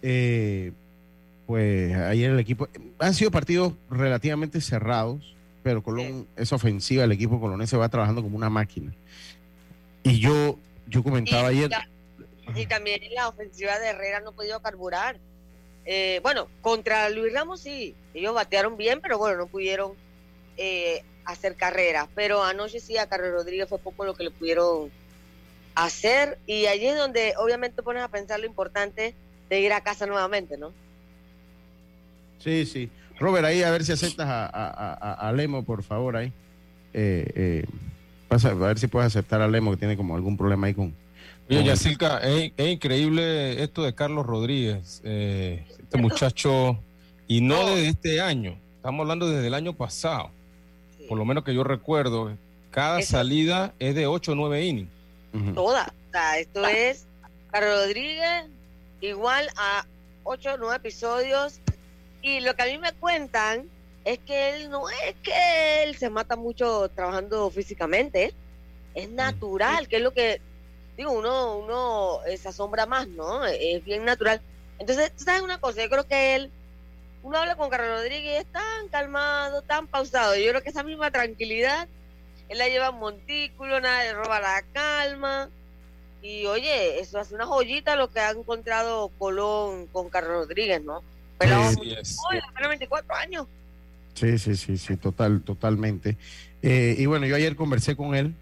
[0.00, 2.68] pues ayer el equipo.
[2.98, 8.36] Han sido partidos relativamente cerrados pero Colón, esa ofensiva, el equipo colonés va trabajando como
[8.36, 8.92] una máquina.
[10.02, 11.70] Y yo, yo comentaba ayer.
[12.54, 15.18] y también la ofensiva de Herrera no ha podido carburar.
[15.84, 19.92] Eh, bueno, contra Luis Ramos sí, ellos batearon bien, pero bueno, no pudieron
[20.56, 22.08] eh, hacer carrera.
[22.14, 24.90] Pero anoche sí a Carlos Rodríguez fue poco lo que le pudieron
[25.74, 26.38] hacer.
[26.46, 29.14] Y allí es donde obviamente pones a pensar lo importante
[29.48, 30.72] de ir a casa nuevamente, ¿no?
[32.38, 32.90] Sí, sí.
[33.18, 36.32] Robert, ahí a ver si aceptas a, Lemo, por favor, ahí.
[36.92, 37.64] Eh, eh,
[38.30, 40.94] a ver si puedes aceptar a Lemo, que tiene como algún problema ahí con...
[41.48, 46.78] Oye, Yacilca, es, increíble esto de Carlos Rodríguez, eh, este muchacho,
[47.28, 50.30] y no desde este año, estamos hablando desde el año pasado,
[51.08, 52.34] por lo menos que yo recuerdo,
[52.70, 55.01] cada salida es de 8 o 9 innings.
[55.54, 57.06] Toda, o sea, esto es
[57.50, 58.44] Carlos Rodríguez
[59.00, 59.86] igual a
[60.24, 61.60] 8 o 9 episodios
[62.20, 63.68] y lo que a mí me cuentan
[64.04, 68.34] es que él no es que él se mata mucho trabajando físicamente,
[68.94, 70.40] es natural, que es lo que,
[70.96, 73.44] digo, uno, uno se asombra más, ¿no?
[73.46, 74.40] Es bien natural.
[74.78, 75.82] Entonces, ¿sabes una cosa?
[75.82, 76.50] Yo creo que él,
[77.22, 80.36] uno habla con Carlos Rodríguez, es tan calmado, tan pausado.
[80.36, 81.88] Yo creo que esa misma tranquilidad,
[82.52, 85.48] él la lleva en montículo, nada le roba la calma.
[86.22, 91.02] Y oye, eso hace una joyita lo que ha encontrado Colón con Carlos Rodríguez, ¿no?
[91.38, 91.58] Pero
[92.68, 93.46] 24 años.
[94.14, 96.16] Sí, sí, sí, sí, total, totalmente.
[96.62, 98.34] Eh, y bueno, yo ayer conversé con él,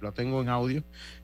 [0.00, 0.82] lo tengo en audio.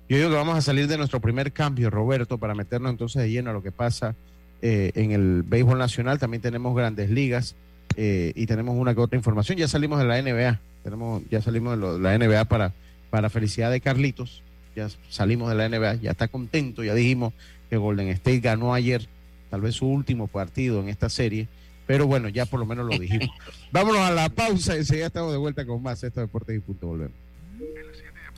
[0.09, 3.31] Yo digo que vamos a salir de nuestro primer cambio, Roberto, para meternos entonces de
[3.31, 4.16] lleno a lo que pasa
[4.61, 6.18] eh, en el béisbol nacional.
[6.18, 7.55] También tenemos grandes ligas.
[7.96, 9.57] eh, y tenemos una que otra información.
[9.59, 12.73] Ya salimos de la NBA, tenemos, ya salimos de, la NBA para,
[13.11, 14.43] para felicidad de Carlitos.
[14.77, 17.33] Ya salimos de la NBA, ya está contento, ya dijimos
[17.69, 19.09] que Golden State ganó ayer,
[19.51, 21.49] tal vez su último partido en esta serie,
[21.87, 23.31] pero bueno, ya por lo menos lo dijimos.
[23.73, 26.87] Vámonos a la pausa y ya estamos de vuelta con más estos deportes y punto
[26.87, 27.16] volvemos.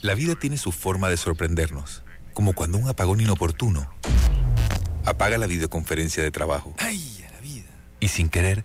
[0.01, 2.03] La vida tiene su forma de sorprendernos,
[2.33, 3.93] como cuando un apagón inoportuno
[5.05, 6.75] apaga la videoconferencia de trabajo.
[6.79, 7.69] ¡Ay, a la vida!
[8.01, 8.65] Y sin querer,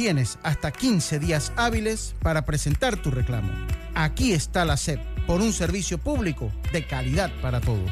[0.00, 3.52] Tienes hasta 15 días hábiles para presentar tu reclamo.
[3.94, 7.90] Aquí está la SEP por un servicio público de calidad para todos.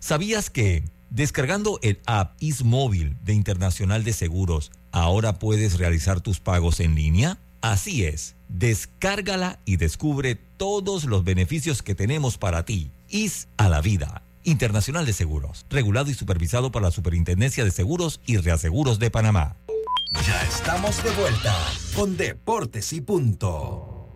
[0.00, 6.80] ¿Sabías que descargando el app Móvil de Internacional de Seguros, ahora puedes realizar tus pagos
[6.80, 7.38] en línea?
[7.60, 12.90] Así es, descárgala y descubre todos los beneficios que tenemos para ti.
[13.08, 14.24] IS a la vida.
[14.42, 19.54] Internacional de Seguros, regulado y supervisado por la Superintendencia de Seguros y Reaseguros de Panamá.
[20.20, 21.54] Ya estamos de vuelta
[21.96, 24.08] con Deportes y Punto.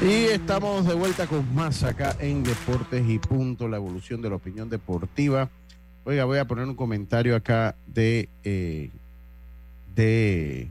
[0.00, 4.36] Y estamos de vuelta con más acá en Deportes y Punto, la evolución de la
[4.36, 5.50] opinión deportiva.
[6.04, 8.90] Oiga, voy a poner un comentario acá de, eh,
[9.94, 10.70] de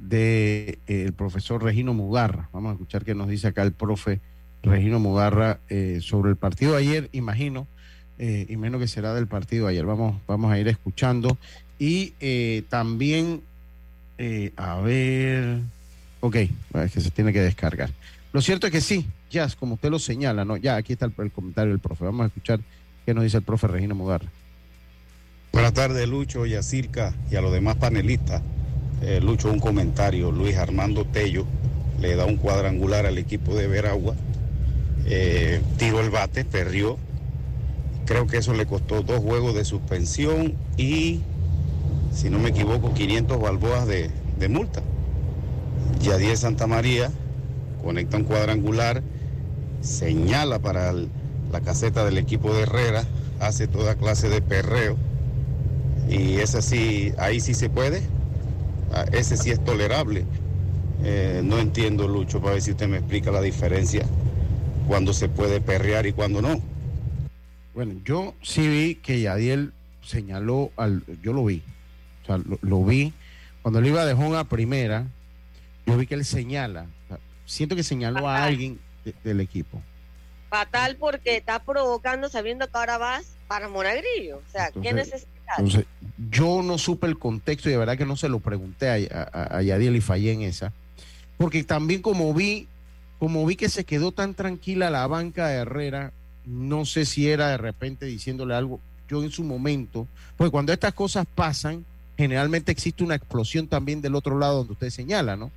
[0.00, 2.48] de, eh, profesor Regino Mugarra.
[2.52, 4.20] Vamos a escuchar qué nos dice acá el profe
[4.62, 7.66] Regino Mugarra eh, sobre el partido de ayer, imagino,
[8.18, 9.84] eh, y menos que será del partido ayer.
[9.84, 11.36] Vamos, vamos a ir escuchando.
[11.78, 12.12] Y
[12.68, 13.42] también,
[14.56, 15.58] a ver,
[16.20, 17.90] ok, es que se tiene que descargar.
[18.32, 20.56] Lo cierto es que sí, ya, como usted lo señala, ¿no?
[20.56, 22.04] Ya, aquí está el, el comentario del profe.
[22.04, 22.60] Vamos a escuchar
[23.04, 24.28] qué nos dice el profe Regino Mugarra.
[25.52, 28.42] Buenas tardes, Lucho, Yacirca y a los demás panelistas.
[29.02, 30.32] Eh, Lucho, un comentario.
[30.32, 31.46] Luis Armando Tello
[32.00, 34.16] le da un cuadrangular al equipo de Veragua.
[35.06, 36.98] Eh, tiró el bate, perdió.
[38.06, 41.20] Creo que eso le costó dos juegos de suspensión y,
[42.12, 44.82] si no me equivoco, 500 balboas de, de multa.
[46.00, 47.10] Yadier Santa María
[47.82, 49.02] conecta un cuadrangular,
[49.80, 53.04] señala para la caseta del equipo de Herrera,
[53.40, 54.96] hace toda clase de perreo.
[56.08, 58.02] Y es así, ahí sí se puede
[58.94, 60.24] Ah, ese sí es tolerable.
[61.02, 64.04] Eh, no entiendo, Lucho, para ver si usted me explica la diferencia
[64.86, 66.60] cuando se puede perrear y cuando no.
[67.74, 71.02] Bueno, yo sí vi que Yadiel señaló al.
[71.22, 71.62] Yo lo vi.
[72.22, 73.12] O sea, lo, vi.
[73.62, 75.06] Cuando él iba de Jón a primera,
[75.86, 76.86] yo vi que él señala.
[77.44, 78.78] siento que señaló a alguien
[79.24, 79.82] del equipo.
[80.50, 84.38] Fatal porque está provocando sabiendo que ahora vas para Monagrillo.
[84.38, 85.28] O sea, ¿qué necesidad?
[85.58, 85.86] Entonces,
[86.30, 89.62] yo no supe el contexto y de verdad que no se lo pregunté a, a,
[89.62, 90.72] Yadiel y fallé en esa.
[91.36, 92.68] Porque también como vi,
[93.18, 96.12] como vi que se quedó tan tranquila la banca de Herrera,
[96.46, 98.80] no sé si era de repente diciéndole algo.
[99.08, 101.84] Yo en su momento, pues cuando estas cosas pasan,
[102.16, 105.50] generalmente existe una explosión también del otro lado donde usted señala, ¿no?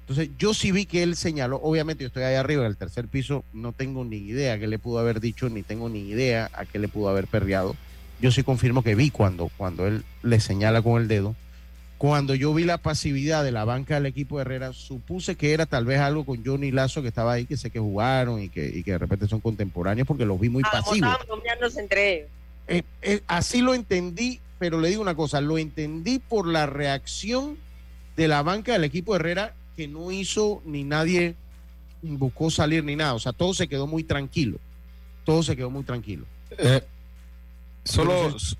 [0.00, 3.08] Entonces, yo sí vi que él señaló, obviamente yo estoy ahí arriba en el tercer
[3.08, 6.66] piso, no tengo ni idea qué le pudo haber dicho, ni tengo ni idea a
[6.66, 7.74] qué le pudo haber perreado
[8.20, 11.34] yo sí confirmo que vi cuando, cuando él le señala con el dedo,
[12.04, 15.64] Cuando yo vi la pasividad de la banca del equipo de Herrera, supuse que era
[15.64, 18.66] tal vez algo con Johnny Lazo que estaba ahí, que sé que jugaron y que,
[18.68, 21.16] y que de repente son contemporáneos porque los vi muy Ah, pasivos.
[21.78, 22.28] entre ellos.
[22.68, 27.56] Eh, eh, así lo entendí, pero le digo una cosa, lo entendí por la reacción
[28.18, 31.36] de la banca del equipo Herrera que no hizo ni nadie
[32.02, 34.58] buscó salir ni nada, o sea, todo se quedó muy tranquilo,
[35.24, 36.26] todo se quedó muy tranquilo.
[36.58, 36.82] Eh,
[37.82, 38.58] solo, Entonces,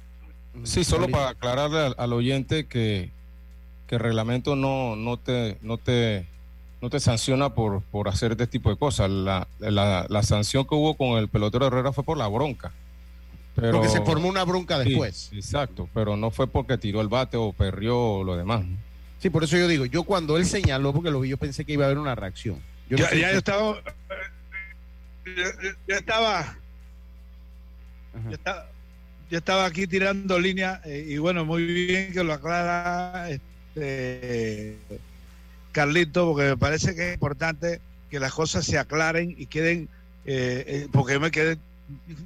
[0.63, 3.11] sí, solo para aclararle al, al oyente que,
[3.95, 6.27] que el reglamento no, no te, no te,
[6.83, 9.09] no te sanciona por, por hacer este tipo de cosas.
[9.09, 12.73] La, la, la sanción que hubo con el pelotero Herrera fue por la bronca.
[13.55, 15.31] Pero, Porque se formó una bronca Sí, después.
[15.33, 18.65] exacto, pero no fue porque tiró el bate o perrió o lo demás.
[19.21, 21.75] Sí, por eso yo digo, yo cuando él señaló, porque lo vi, yo pensé que
[21.75, 22.59] iba a haber una reacción.
[22.89, 23.77] Yo no Ya, sé ya si- yo estaba.
[25.25, 26.57] Ya, ya estaba.
[28.29, 28.67] Ya estaba,
[29.31, 33.45] ya estaba aquí tirando línea eh, y bueno, muy bien que lo aclara este,
[35.73, 39.89] Carlito, porque me parece que es importante que las cosas se aclaren y queden,
[40.25, 41.59] eh, eh, porque yo me quedé eh,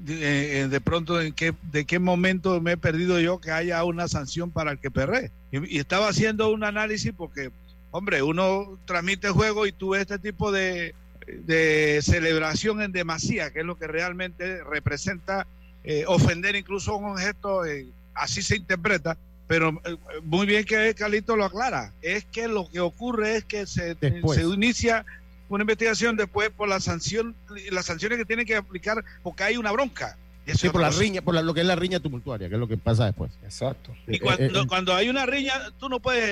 [0.07, 4.07] eh, de pronto en qué, de qué momento me he perdido yo que haya una
[4.07, 5.33] sanción para el que perré.
[5.51, 7.51] Y, estaba haciendo un análisis porque,
[7.91, 10.95] hombre, uno transmite juego y tú ves este tipo de,
[11.27, 15.47] de celebración en demasía, que es lo que realmente representa
[15.85, 19.17] eh, ofender incluso un eh, así se interpreta,
[19.49, 23.67] pero eh, muy bien que Carlito lo aclara, es que lo que ocurre es que
[23.67, 23.97] se,
[24.45, 25.05] inicia
[25.49, 27.35] una investigación después por la sanción,
[27.73, 30.17] las sanciones que tienen que aplicar porque hay una bronca.
[30.47, 32.55] Y eso Sí, por la riña, por la- lo que es la riña tumultuaria, que
[32.55, 33.33] es lo que pasa después.
[33.43, 33.95] Exacto.
[34.07, 36.25] Y cuando, cuando hay una riña, tú no puedes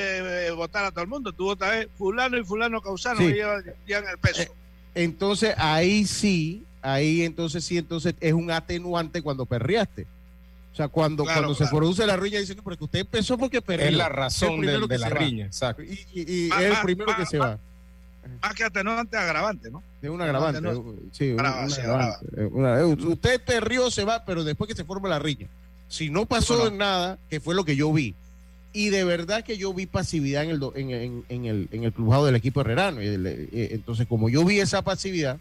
[0.49, 3.33] eh, votar a todo el mundo, tú votas eh, fulano y fulano causaron Sí.
[3.33, 4.55] llevan, llevan el peso.
[4.95, 10.07] Entonces ahí sí, ahí entonces sí, entonces es un atenuante cuando perreaste.
[10.77, 11.77] O sea, cuando, Claro, cuando se claro.
[11.79, 13.87] produce la riña, dicen, no, porque usted empezó porque perdió.
[13.87, 15.83] Es la razón de, de la se riña, exacto.
[15.83, 17.59] Y, y- y Más- es el más- primero que más- se va.
[18.43, 19.83] Más que atenuante, agravante, ¿no?
[20.03, 20.61] Es un agravante.
[20.61, 22.27] No, sí, un- Brava, un sí, agravante.
[22.37, 25.47] Eh, una- eh, usted perrió, se va, pero después que se forma la riña.
[25.89, 26.77] Si no pasó Bueno.
[26.77, 28.15] nada, que fue lo que yo vi.
[28.75, 31.93] Y de verdad que yo vi pasividad en el, en, en- en el, en el
[31.95, 33.01] clubado del equipo herrerano.
[33.03, 35.39] Y el- eh, entonces, como yo vi esa pasividad,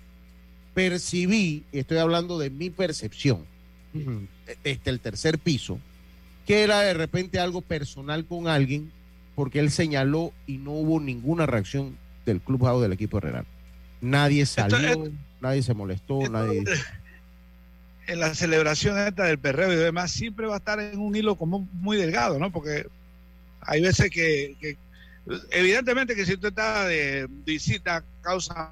[0.73, 3.45] percibí, estoy hablando de mi percepción,
[4.63, 5.79] desde el tercer piso,
[6.45, 8.91] que era de repente algo personal con alguien,
[9.35, 13.47] porque él señaló y no hubo ninguna reacción del clubado del equipo herrerano.
[14.01, 16.63] Nadie salió, nadie se molestó, nadie...
[18.07, 21.35] En la celebración esta del perreo y demás, siempre va a estar en un hilo
[21.37, 22.51] como muy delgado, ¿no?
[22.51, 22.85] Porque
[23.61, 24.77] hay veces que, que-
[25.49, 28.71] evidentemente que si usted está de visita causa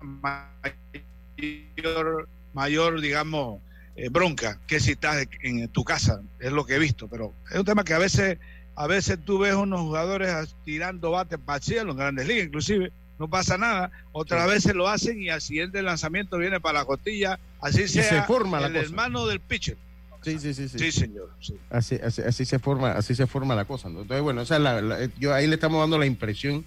[1.36, 3.60] mayor, mayor digamos,
[3.96, 7.58] eh, bronca que si estás en tu casa, es lo que he visto, pero es
[7.60, 8.38] un tema que a veces,
[8.76, 12.92] a veces tú ves unos jugadores tirando bates para el cielo, en grandes ligas inclusive,
[13.20, 17.40] no pasa nada, otras veces lo hacen y al siguiente lanzamiento viene para la costilla,
[17.62, 18.86] así sea se forma la el cosa.
[18.86, 19.78] hermano del pitcher.
[20.24, 20.80] Sí, sí, sí, sí.
[20.80, 21.30] Sí, señor.
[21.42, 21.54] sí.
[21.70, 23.90] Así, así, así se forma, así se forma la cosa.
[23.90, 24.02] ¿no?
[24.04, 26.64] Entonces, bueno, esa es la- la- yo ahí le estamos dando la impresión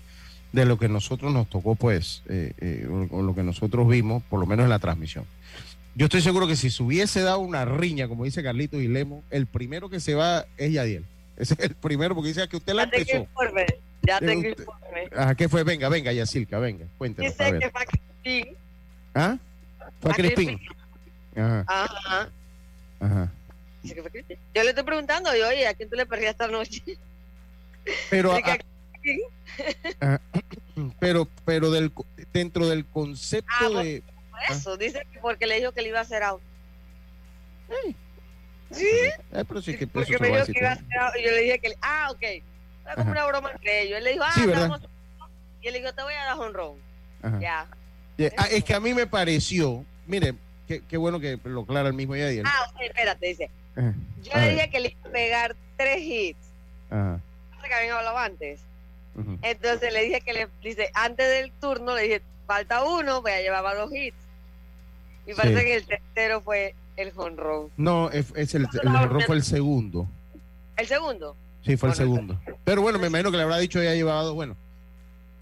[0.52, 4.22] de lo que nosotros nos tocó, pues, eh, eh, o, o lo que nosotros vimos,
[4.24, 5.24] por lo menos en la transmisión.
[5.96, 9.24] Yo estoy seguro que si se hubiese dado una riña, como dice Carlitos y Lemo,
[9.30, 11.04] el primero que se va es Yadiel.
[11.37, 13.18] Ese es el primero, porque dice que usted la Ya tengo empezó.
[13.22, 13.66] informe.
[14.02, 15.09] Ya Eh, tengo usted- informe.
[15.16, 15.64] Ajá, ¿qué fue?
[15.64, 17.32] Venga, venga, Yacilca, venga, cuéntenos.
[17.40, 17.61] a Dice ver.
[17.62, 18.56] que fue a Crispín.
[19.14, 19.38] ¿Ah?
[20.00, 20.61] Fue a a Crispín.
[21.35, 22.30] Ajá, Ajá.
[23.00, 23.32] ajá.
[23.82, 26.82] Yo le estoy preguntando, yo, oye, ¿a quién tú le perdías esta noche?
[28.11, 29.20] Pero, a- a Crispín.
[30.00, 30.20] Ajá.
[31.00, 31.92] pero, pero del,
[32.32, 34.02] dentro del concepto Ah, de...
[34.46, 36.42] Por eso, dice que porque le dijo que le iba a hacer out.
[38.70, 38.85] Sí,
[39.33, 41.14] Eh, pero sí que eso porque me a dijo que iba a hacer out.
[41.18, 42.20] Y yo le dije que, le- ah, ok.
[42.85, 43.99] Fue como una broma entre ellos.
[43.99, 45.27] Él le dijo, ah, Sí, vamos a-
[45.62, 46.77] Y él le dijo, te voy a dar honrón.
[47.40, 47.66] Ya.
[48.16, 50.35] Yeah, ah, es que a mí me pareció, mire,
[50.68, 52.44] qué, qué bueno que lo aclara el mismo Yadiel.
[52.46, 53.51] Ah, ok, espérate, dice.
[53.77, 53.92] Ajá.
[54.22, 56.38] Yo A le dije que le iba a pegar tres hits.
[56.90, 57.20] Ajá.
[57.66, 58.61] que habían hablado antes.
[59.42, 63.40] Entonces le dije que le dice, antes del turno le dije, falta uno, pues ya
[63.42, 64.16] llevaba dos hits.
[65.26, 65.64] Y parece Sí.
[65.64, 67.68] que el tercero fue el jonrón.
[67.76, 70.09] No, es, es el, el error fue el segundo.
[70.76, 71.36] El segundo.
[71.64, 72.40] Sí, fue el segundo.
[72.64, 74.34] Pero bueno, me imagino que le habrá dicho ya llevado.
[74.34, 74.57] Bueno,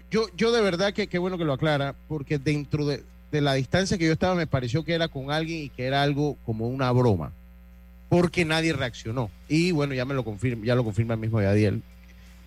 [0.09, 3.53] yo, yo de verdad que qué bueno que lo aclara, porque dentro de, de la
[3.53, 6.67] distancia que yo estaba me pareció que era con alguien y que era algo como
[6.67, 7.31] una broma,
[8.09, 9.29] porque nadie reaccionó.
[9.47, 11.83] Y bueno, ya me lo confirma, ya lo confirma el mismo Yadiel.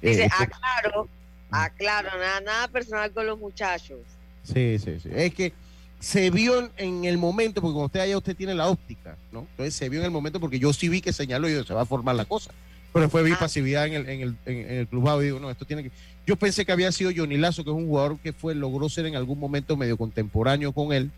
[0.02, 1.08] Eh, Dice, esto- aclaro,
[1.50, 3.98] aclaro, nada, nada personal con los muchachos.
[4.42, 5.08] Sí, sí, sí.
[5.12, 5.52] Es que
[6.00, 9.46] se vio en, en el momento, porque cuando usted allá usted tiene la óptica, ¿no?
[9.50, 11.74] Entonces se vio en el momento porque yo sí vi que señaló y yo, se
[11.74, 12.52] va a formar la cosa.
[12.92, 15.64] pero después vi pasividad en el, en el, en el clubado y digo, no, esto
[15.64, 15.90] tiene que...
[16.26, 19.06] Yo pensé que había sido Johnny Lazo, que es un jugador que fue, logró ser
[19.06, 21.10] en algún momento medio contemporáneo con él,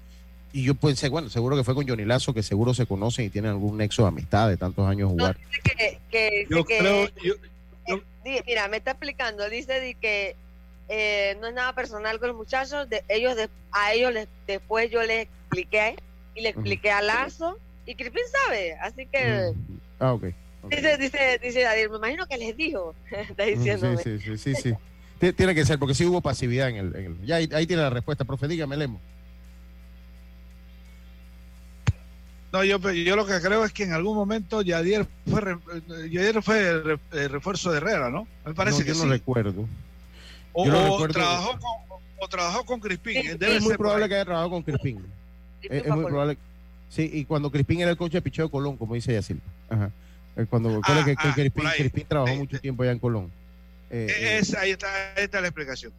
[0.52, 3.30] y yo pensé, bueno, seguro que fue con Johnny Lazo, que seguro se conocen y
[3.30, 5.36] tienen algún nexo de amistad de tantos años jugar.
[6.48, 7.08] yo creo,
[8.46, 10.36] mira, me está explicando, dice que
[10.92, 13.36] eh, no es nada personal con los muchachos, de, ellos
[13.70, 15.94] a ellos les, después yo les expliqué
[16.34, 19.52] y le expliqué a Lazo y Crispin sabe, así que...
[20.00, 20.24] Ah, ok.
[20.68, 23.96] Dice, dice, dice me imagino que les dijo, está diciendo.
[23.98, 27.24] Sí, sí, sí, sí, Tiene que ser, porque sí hubo pasividad en el...
[27.24, 29.00] ya ahí, tiene la respuesta, profe, dígame, Lemo.
[32.52, 35.56] No, yo, yo lo que creo es que en algún momento Yadier fue,
[36.10, 38.26] Yadier fue refuerzo de Herrera, ¿no?
[38.44, 39.68] Me parece que yo no recuerdo.
[40.52, 43.38] O, trabajó con, o trabajó con Crispín.
[43.40, 45.04] es muy probable que haya trabajado con Crispín.
[45.62, 46.38] es, muy probable.
[46.88, 49.40] Sí, y cuando Crispín era el coche de picheo de Colón, como dice Yacil.
[49.68, 49.90] Ajá.
[50.48, 53.30] Cuando ah, que, ah, Crispín, trabajó mucho tiempo allá en Colón.
[53.92, 54.86] Eh, eh, es, ahí, está,
[55.16, 55.92] ahí está la explicación.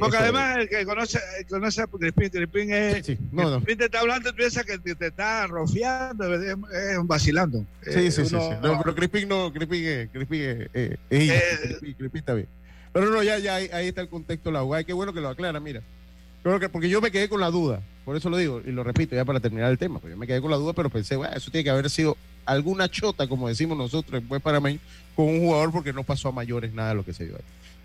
[0.00, 3.06] Porque además el que conoce, conoce a Crispín, Crispín es.
[3.06, 7.64] Sí, no, Crispín te está hablando y piensa que te, está rofiando, es, es vacilando.
[7.82, 10.10] Sí, sí, sí, No, pero Crispín no, Crispín es.
[10.10, 10.96] Crispín, es, eh,
[11.78, 12.48] Crispín, está bien.
[12.92, 14.84] Pero no, ya, ya ahí, está el contexto de la jugada.
[14.84, 15.82] Qué bueno que lo aclara, mira.
[16.42, 18.82] Creo que, porque yo me quedé con la duda, por eso lo digo y lo
[18.82, 19.98] repito ya para terminar el tema.
[19.98, 22.16] Porque yo me quedé con la duda, pero pensé, bueno, eso tiene que haber sido
[22.46, 24.80] alguna chota, como decimos nosotros después para mí,
[25.14, 27.42] con un jugador porque no pasó a mayores nada de lo que se dio ahí.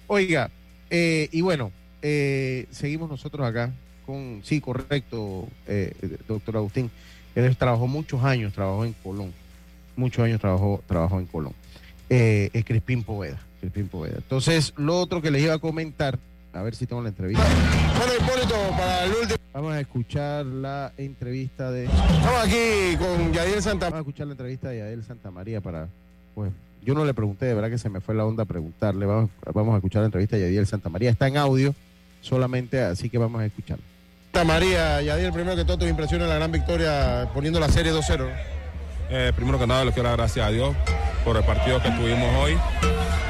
[0.07, 0.49] Oiga,
[0.89, 3.73] eh, y bueno, eh, seguimos nosotros acá
[4.05, 5.93] con, sí, correcto, eh,
[6.27, 6.91] doctor Agustín.
[7.33, 9.33] Él trabajó muchos años, trabajó en Colón.
[9.95, 11.53] Muchos años trabajó, trabajó en Colón.
[12.09, 13.41] es Crispín Poveda.
[13.73, 16.19] Entonces, lo otro que les iba a comentar,
[16.53, 17.43] a ver si tengo la entrevista.
[17.97, 19.35] Bueno, Hipólito, para el último.
[19.53, 21.85] Vamos a escuchar la entrevista de.
[21.85, 25.87] Estamos aquí con Yadiel Santa Vamos a escuchar la entrevista de Yadiel Santa María para.
[26.33, 26.51] Pues,
[26.83, 29.05] yo no le pregunté, de verdad que se me fue la onda preguntarle.
[29.05, 31.09] Vamos, vamos a escuchar la entrevista de Yadiel Santa María.
[31.09, 31.73] Está en audio
[32.21, 33.79] solamente, así que vamos a escuchar.
[34.31, 37.91] Santa María, Yadiel, primero que todo, tus impresiones en la gran victoria poniendo la serie
[37.93, 38.29] 2-0.
[39.09, 40.75] Eh, primero que nada, le quiero dar gracias a Dios
[41.23, 42.57] por el partido que tuvimos hoy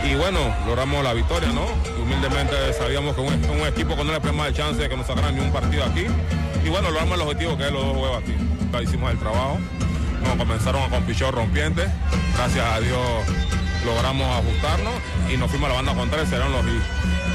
[0.05, 1.65] y bueno, logramos la victoria, ¿no?
[2.01, 5.07] Humildemente sabíamos que un, un equipo que no le prema el chance de que nos
[5.07, 6.05] sacaran ni un partido aquí.
[6.63, 8.35] Y bueno, logramos el objetivo que es los dos juegos aquí.
[8.71, 9.57] Ya hicimos el trabajo.
[10.23, 11.85] Nos comenzaron con pichón rompiente.
[12.35, 12.99] Gracias a Dios
[13.85, 14.93] logramos ajustarnos
[15.31, 16.65] y nos fuimos a la banda contraria, serán los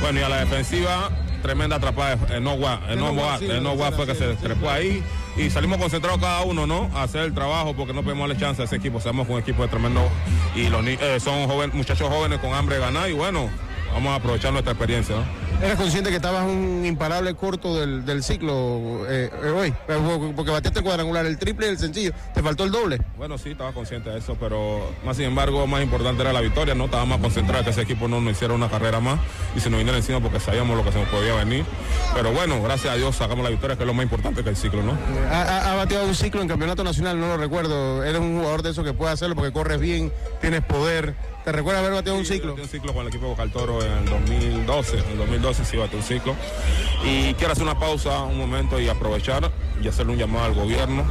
[0.00, 1.10] Bueno, y a la defensiva,
[1.42, 5.02] tremenda atrapada en no no fue que se trepó ahí
[5.36, 6.90] y salimos concentrados cada uno, ¿no?
[6.94, 9.00] A hacer el trabajo porque no podemos darle chance a ese equipo.
[9.00, 10.08] Seamos un equipo tremendo
[10.54, 13.48] y los eh, son muchachos jóvenes con hambre de ganar y bueno,
[13.92, 15.49] vamos a aprovechar nuestra experiencia, ¿no?
[15.62, 19.74] ¿Eres consciente que estabas un imparable corto del, ciclo eh, eh, hoy?
[20.34, 22.12] Porque bateaste cuadrangular, el triple y el sencillo.
[22.32, 22.98] ¿Te faltó el doble?
[23.18, 26.74] Bueno, sí, estaba consciente de eso, pero más sin embargo, más importante era la victoria,
[26.74, 26.86] ¿no?
[26.86, 29.20] Estaba más concentrado que ese equipo no nos hiciera una carrera más
[29.54, 31.66] y se nos viniera encima porque sabíamos lo que se nos podía venir.
[32.14, 34.56] Pero bueno, gracias a Dios sacamos la victoria, que es lo más importante que el
[34.56, 34.96] ciclo, ¿no?
[35.30, 38.02] Ha, bateado un ciclo en campeonato nacional, no lo recuerdo.
[38.02, 41.14] Eres un jugador de eso que puede hacerlo porque corres bien, tienes poder.
[41.44, 42.54] ¿Te recuerdas haber bateado un ciclo?
[42.54, 44.98] un ciclo con el equipo Bocal Toro en el 2012.
[44.98, 46.36] En el 2012 sí bateó un ciclo.
[47.04, 49.50] Y quiero hacer una pausa un momento y aprovechar
[49.82, 51.04] y hacerle un llamado al gobierno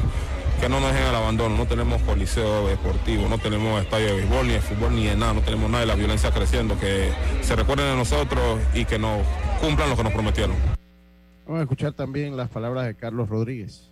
[0.61, 1.57] que no nos dejen el abandono.
[1.57, 5.33] No tenemos coliseo deportivo, no tenemos estadio de béisbol, ni de fútbol, ni de nada.
[5.33, 6.79] No tenemos nada de la violencia creciendo.
[6.79, 7.11] Que
[7.41, 9.25] se recuerden de nosotros y que nos
[9.59, 10.55] cumplan lo que nos prometieron.
[11.45, 13.89] Vamos a escuchar también las palabras de Carlos Rodríguez.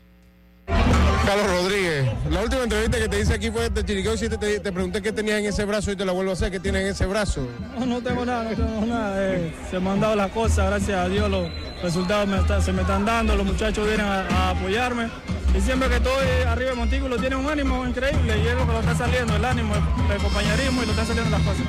[1.26, 4.72] Carlos Rodríguez, la última entrevista que te hice aquí fue de Chiriqueo y te, te,
[4.72, 6.88] pregunté qué tenías en ese brazo y te la vuelvo a hacer, ¿qué tienes en
[6.89, 7.47] ese brazo?
[7.78, 9.15] No, no tengo nada, no tengo nada.
[9.18, 11.47] Eh, se me han dado las cosas, gracias a Dios los
[11.82, 12.30] resultados
[12.63, 15.09] se me están dando, los muchachos vienen a, apoyarme.
[15.57, 18.74] Y siempre que estoy arriba de Montículo tiene un ánimo increíble y es lo que
[18.74, 21.63] lo está saliendo, el ánimo, el, compañerismo y lo están saliendo las cosas.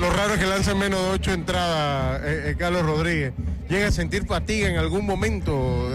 [0.00, 3.32] Lo raro es que lancen menos de ocho entradas, eh, eh, Carlos Rodríguez.
[3.68, 5.88] ¿Llega a sentir fatiga en algún momento,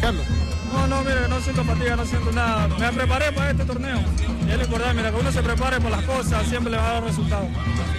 [0.00, 0.24] Carlos?
[0.72, 2.68] No, no, mire, no siento fatiga, no siento nada.
[2.68, 3.98] Me preparé para este torneo.
[4.46, 6.90] Y es lo importante, mira, que uno se prepare por las cosas, siempre le va
[6.90, 7.48] a dar resultados.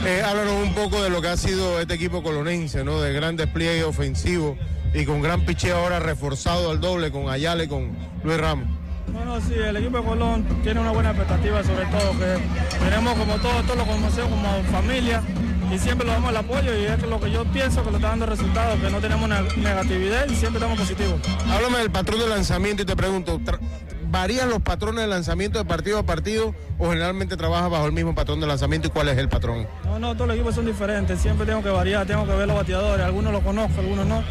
[0.06, 3.02] Eh, háblanos un poco de lo que ha sido este equipo colonense, ¿no?
[3.02, 4.58] De gran despliegue ofensivo
[4.94, 7.90] y con gran picheo ahora reforzado al doble con Ayala y con
[8.24, 8.68] Luis Ramos.
[9.12, 13.36] Bueno, sí, el equipo de Colón tiene una buena expectativa, sobre todo que tenemos como
[13.38, 15.24] todos, todos lo conocemos como familia
[15.72, 18.10] y siempre lo damos el apoyo y es lo que yo pienso que lo está
[18.10, 21.20] dando resultados, que no tenemos negatividad y siempre estamos positivos.
[21.50, 23.40] Háblame del patrón de lanzamiento y te pregunto,
[24.10, 28.16] ¿varían los patrones de lanzamiento de partido a partido o generalmente trabajas bajo el mismo
[28.16, 29.68] patrón de lanzamiento y cuál es el patrón?
[29.86, 32.58] No, no, todos los equipos son diferentes, siempre tengo que variar, tengo que ver los
[32.58, 34.24] bateadores, algunos los conozco, algunos no.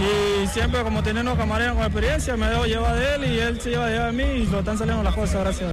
[0.00, 3.70] Y siempre como tenemos camareros con experiencia, me dejo llevar de él y él se
[3.70, 5.72] lleva de mí y lo están saliendo las cosas, gracias.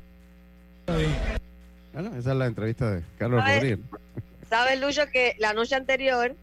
[1.94, 3.80] Bueno, esa es la entrevista de Carlos Rodríguez.
[4.50, 6.36] ¿Sabes, Lucho, que la noche anterior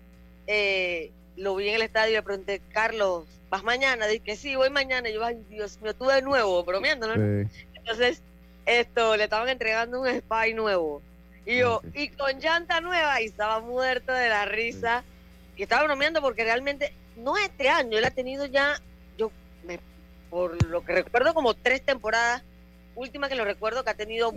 [0.46, 4.06] eh, lo vi en el estadio y le pregunté, Carlos, ¿vas mañana?
[4.06, 5.08] Dije que sí, voy mañana.
[5.08, 7.48] Y yo, ay, Dios mío, tú de nuevo, bromeando, ¿no?
[7.74, 8.22] Entonces,
[8.66, 11.02] esto, le estaban entregando un spy nuevo.
[11.46, 15.04] Y yo, y con llanta nueva, y estaba muerto de la risa.
[15.56, 18.80] Y estaba bromeando porque realmente, no este año, él ha tenido ya,
[19.16, 19.30] yo,
[19.66, 19.78] me,
[20.30, 22.42] por lo que recuerdo, como tres temporadas
[22.96, 24.32] última que lo recuerdo que ha tenido.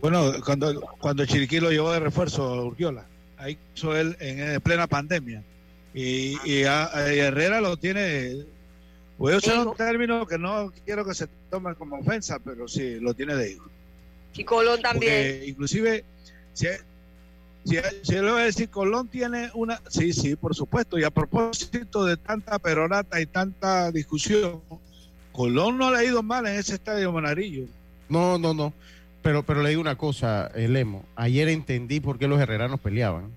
[0.00, 3.06] Bueno, cuando, cuando Chiriquí lo llevó de refuerzo a Urquiola,
[3.38, 5.42] ahí hizo él en, plena pandemia.
[5.94, 8.44] Y, y, Herrera lo tiene,
[9.18, 13.00] voy a usar un término que no quiero que se tome como ofensa, pero sí,
[13.00, 13.68] lo tiene de hijo.
[14.34, 15.42] Y Colón también.
[15.46, 16.04] inclusive,
[16.52, 16.66] si,
[17.64, 21.10] si, si le voy a decir, Colón tiene una, sí, sí, por supuesto, y a
[21.10, 24.60] propósito de tanta peronata y tanta discusión,
[25.32, 27.64] Colón no le ha ido mal en ese estadio Monarillo.
[28.08, 28.72] No, no, no.
[29.22, 31.04] Pero, pero le digo una cosa, eh, Lemo.
[31.16, 33.30] Ayer entendí por qué los herreranos peleaban.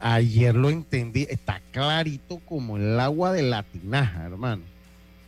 [0.00, 1.26] ayer lo entendí.
[1.30, 4.62] Está clarito como el agua de la tinaja, hermano.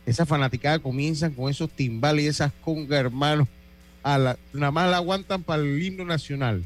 [0.05, 3.47] Esa fanaticada comienzan con esos timbales y esas congas, hermano.
[4.03, 6.63] A la, nada más la aguantan para el himno nacional.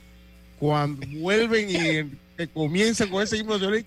[0.59, 1.73] Cuando vuelven y
[2.37, 3.83] que comienzan con ese himno nacional,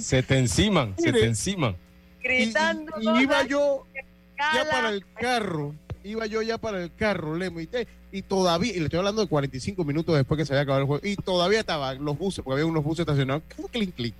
[0.00, 1.76] se te enciman, se te enciman
[2.22, 2.92] gritando.
[3.00, 3.86] Y, iba yo
[4.38, 5.74] ya para el carro,
[6.04, 7.68] iba yo ya para el carro, Lemo, y,
[8.12, 10.86] y todavía, y le estoy hablando de 45 minutos después que se había acabado el
[10.86, 13.42] juego, y todavía estaban los buses, porque había unos buses estacionados,
[13.72, 14.14] clink, clink,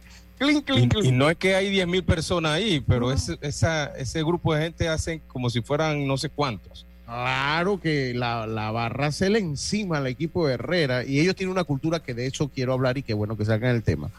[1.03, 4.63] y, no es que hay 10 mil personas ahí, pero ese, esa, ese grupo de
[4.63, 6.87] gente hacen como si fueran no sé cuántos.
[7.07, 11.53] Claro que la, la, barra se le encima al equipo de Herrera y ellos tienen
[11.53, 14.11] una cultura que de hecho quiero hablar y qué bueno que salgan el tema.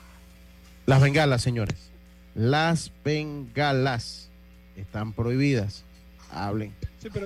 [0.86, 1.92] Las bengalas, señores.
[2.34, 4.30] Las bengalas
[4.76, 5.84] están prohibidas.
[6.32, 6.74] Hablen.
[7.02, 7.26] Sí, pero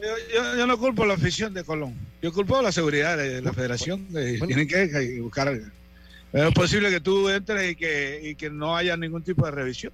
[0.58, 1.96] yo, no culpo la afición de Colón.
[2.22, 4.08] Yo culpo la seguridad de la federación.
[4.08, 5.60] Tienen que buscar.
[6.32, 9.94] Es posible que tú entres y que, y que no haya ningún tipo de revisión.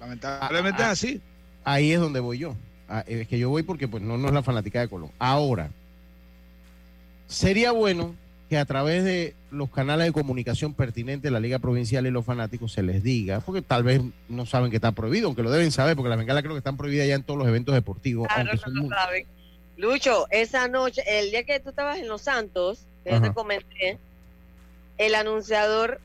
[0.00, 1.20] Lamentablemente es así.
[1.64, 2.56] Ahí es donde voy yo.
[2.88, 5.10] Ah, es que yo voy porque pues no, no es la fanática de Colón.
[5.18, 5.70] Ahora,
[7.26, 8.14] sería bueno
[8.48, 12.24] que a través de los canales de comunicación pertinentes de la Liga Provincial y los
[12.24, 15.70] fanáticos se les diga, porque tal vez no saben que está prohibido, aunque lo deben
[15.70, 18.26] saber, porque las bengalas creo que están prohibidas ya en todos los eventos deportivos.
[18.28, 19.26] Claro, no lo saben.
[19.76, 23.98] Lucho, esa noche, el día que tú estabas en Los Santos, que te comenté,
[24.96, 26.00] el anunciador,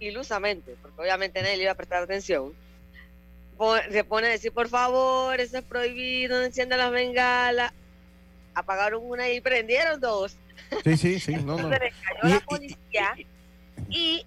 [0.00, 2.52] ilusamente, porque obviamente nadie le iba a prestar atención,
[3.90, 7.72] se pone a decir, por favor, eso es prohibido, no enciendan las bengalas.
[8.54, 10.36] Apagaron una y prendieron dos.
[10.82, 11.34] Sí, sí, sí.
[11.34, 11.68] No, no.
[11.68, 13.14] Se le cayó la policía
[13.88, 14.24] y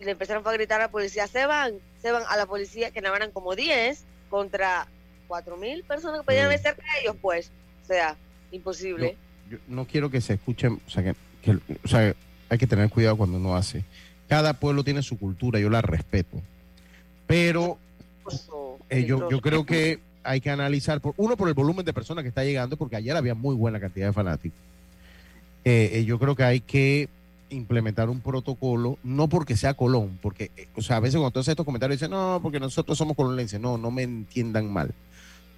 [0.00, 3.00] le empezaron a gritar a la policía, se van, se van a la policía, que
[3.00, 4.86] no eran como 10 contra
[5.28, 7.50] 4 mil personas que podían estar cerca de ellos, pues.
[7.82, 8.16] O sea,
[8.50, 9.16] imposible.
[9.50, 12.14] Yo, no quiero que se escuchen, o sea, que, o sea,
[12.48, 13.84] hay que tener cuidado cuando uno hace.
[14.28, 16.40] Cada pueblo tiene su cultura, yo la respeto.
[17.26, 17.78] Pero
[18.88, 22.22] eh, yo, yo creo que hay que analizar, por, uno, por el volumen de personas
[22.22, 24.58] que está llegando, porque ayer había muy buena cantidad de fanáticos.
[25.64, 27.08] Eh, eh, yo creo que hay que
[27.50, 31.52] implementar un protocolo, no porque sea Colón, porque, eh, o sea, a veces cuando haces
[31.52, 34.92] estos comentarios dicen, no, porque nosotros somos colonenses, no, no me entiendan mal.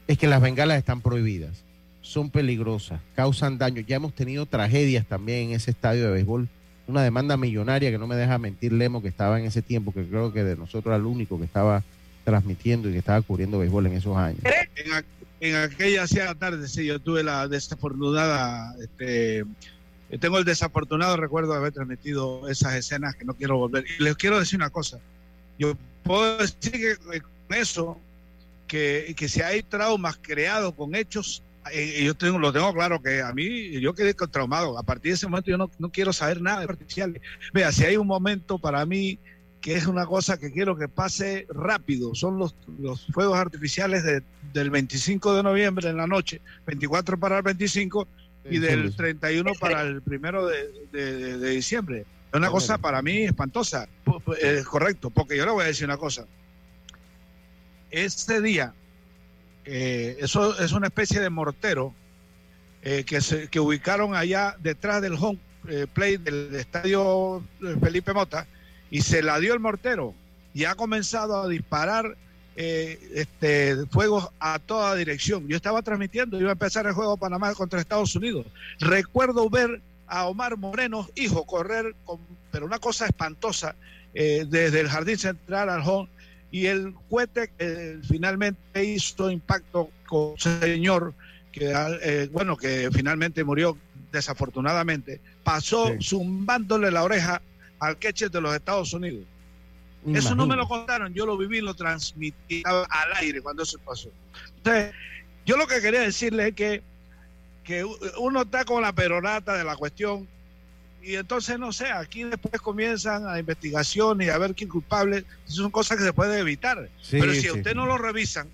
[0.06, 1.62] Es que las bengalas están prohibidas,
[2.02, 3.80] son peligrosas, causan daño.
[3.80, 6.48] Ya hemos tenido tragedias también en ese estadio de béisbol,
[6.86, 10.04] una demanda millonaria que no me deja mentir Lemo, que estaba en ese tiempo, que
[10.04, 11.82] creo que de nosotros era el único que estaba
[12.24, 14.40] transmitiendo y que estaba cubriendo béisbol en esos años.
[14.76, 15.04] En,
[15.40, 19.44] en aquella tarde, sí, yo tuve la desafortunada este,
[20.18, 23.84] tengo el desafortunado recuerdo de haber transmitido esas escenas que no quiero volver.
[23.98, 24.98] Y les quiero decir una cosa.
[25.58, 27.98] Yo puedo decir que eh, con eso,
[28.66, 31.42] que, que si hay traumas creados con hechos,
[31.72, 34.78] eh, yo tengo, lo tengo claro que a mí, yo quedé traumado.
[34.78, 37.22] A partir de ese momento yo no, no quiero saber nada de artificiales.
[37.52, 39.18] Vea, si hay un momento para mí
[39.64, 44.22] que es una cosa que quiero que pase rápido, son los, los fuegos artificiales de,
[44.52, 48.06] del 25 de noviembre en la noche, 24 para el 25,
[48.48, 52.04] y del 31 para el primero de, diciembre.
[52.32, 53.88] Es una cosa para mí espantosa.
[54.40, 56.26] Es correcto, porque yo le voy a decir una cosa.
[57.90, 58.74] Este día,
[59.64, 61.94] eh, eso es una especie de mortero
[62.82, 65.38] eh, que, se, que ubicaron allá detrás del home
[65.68, 67.42] eh, play del estadio
[67.80, 68.46] Felipe Mota
[68.90, 70.14] y se la dio el mortero
[70.52, 72.16] y ha comenzado a disparar
[72.56, 75.46] eh, este, fuegos a toda dirección.
[75.48, 78.46] Yo estaba transmitiendo, iba a empezar el juego Panamá contra Estados Unidos.
[78.80, 82.18] Recuerdo ver a Omar Moreno, hijo, correr, con,
[82.50, 83.74] pero una cosa espantosa,
[84.12, 86.08] eh, desde el jardín central al home,
[86.50, 87.50] y el cohete
[88.08, 91.14] finalmente hizo impacto con el señor
[91.54, 93.78] que eh, bueno, que finalmente murió
[94.10, 97.40] desafortunadamente, pasó zumbándole la oreja
[97.78, 99.24] al catcher de los Estados Unidos.
[100.12, 104.10] Eso no me lo contaron, yo lo viví, lo transmití al aire cuando eso pasó.
[104.56, 104.92] Entonces,
[105.46, 106.82] yo lo que quería decirle es que,
[107.62, 110.28] que uno está con la peronata de la cuestión
[111.04, 115.24] y entonces, no sé, aquí después comienzan a investigaciones y a ver quién es culpable.
[115.44, 116.88] Son cosas que se pueden evitar.
[117.10, 118.48] Pero si a usted no lo revisan,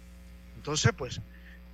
[0.57, 1.21] entonces, pues,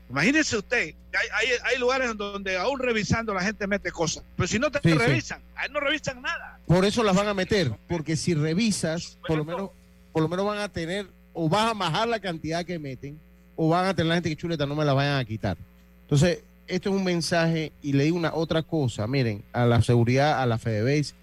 [0.09, 0.95] imagínese usted,
[1.35, 4.23] hay, hay, lugares donde aún revisando la gente mete cosas.
[4.37, 6.59] Pero si no te revisan, ahí no revisan nada.
[6.67, 9.71] Por eso las van a meter, porque si revisas, por lo menos,
[10.13, 13.19] por lo menos van a tener, o vas a bajar la cantidad que meten,
[13.57, 15.57] o van a tener la gente que chuleta no me la vayan a quitar.
[16.03, 20.43] Entonces, esto es un mensaje y le digo una otra cosa, miren, a la seguridad,
[20.43, 21.15] a la FedeBase,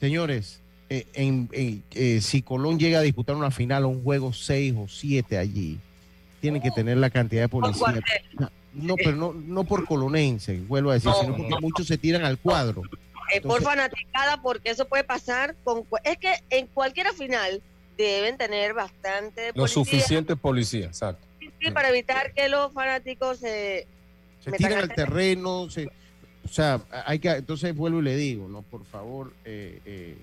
[0.00, 0.60] señores,
[0.90, 4.88] eh, en, eh, si Colón llega a disputar una final o un juego 6 o
[4.88, 5.78] 7 allí,
[6.40, 8.00] tienen que tener la cantidad de policía.
[8.72, 12.38] No, pero no, no por colonense, vuelvo a decir, sino porque muchos se tiran al
[12.38, 12.82] cuadro.
[13.34, 15.84] Eh, por fanaticada, porque eso puede pasar con...
[16.04, 17.60] Es que en cualquier final
[17.96, 19.52] deben tener bastante policía.
[19.54, 21.26] Lo suficiente policía, exacto.
[21.60, 23.86] Sí, para evitar que los fanáticos se
[24.40, 28.84] se tiran al terreno, o sea, hay que, entonces vuelvo y le digo, no, por
[28.84, 29.32] favor.
[29.44, 30.16] Eh, eh,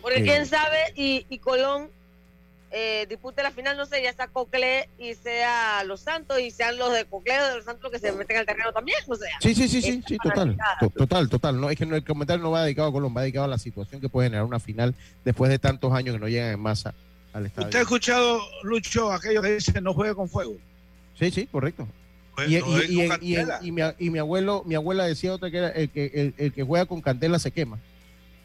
[0.00, 1.88] Porque eh, quién sabe, y, y Colón
[2.72, 6.78] eh, dispute la final, no sé, ya sea Cocle y sea Los Santos y sean
[6.78, 9.14] los de Cocle o de Los Santos los que se meten al terreno también, o
[9.14, 9.28] sea.
[9.40, 10.56] Sí, sí, sí, sí, sí, total,
[10.96, 11.60] total, total.
[11.60, 14.00] No, es que el comentario no va dedicado a Colón, va dedicado a la situación
[14.00, 14.94] que puede generar una final
[15.24, 16.94] después de tantos años que no llegan en masa
[17.32, 17.68] al estadio.
[17.68, 20.56] ¿Usted ha escuchado, Lucho, aquello que dice no juegue con fuego?
[21.18, 21.86] Sí, sí, correcto.
[22.34, 26.86] Pues, y, mi, abuelo, mi abuela decía otra que era el que, el, que juega
[26.86, 27.78] con candela se quema.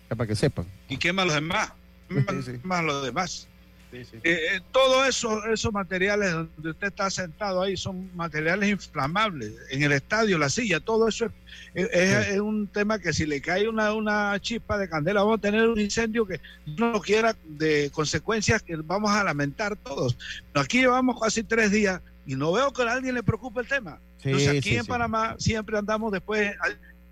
[0.09, 0.65] Para que sepan.
[0.89, 1.71] Y quema a los demás.
[2.09, 3.47] Quema a los demás.
[3.91, 9.53] Eh, eh, todo eso, esos materiales donde usted está sentado ahí son materiales inflamables.
[9.69, 11.31] En el estadio, la silla, todo eso
[11.73, 15.67] es, un tema que si le cae una, una chispa de candela, vamos a tener
[15.67, 20.17] un incendio que no quiera de consecuencias que vamos a lamentar todos.
[20.53, 23.99] Aquí llevamos casi tres días y no veo que a alguien le preocupe el tema.
[24.21, 26.53] Entonces aquí en Panamá siempre andamos después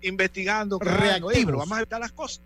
[0.02, 1.56] investigando, reactivos.
[1.56, 2.42] vamos a evitar las cosas.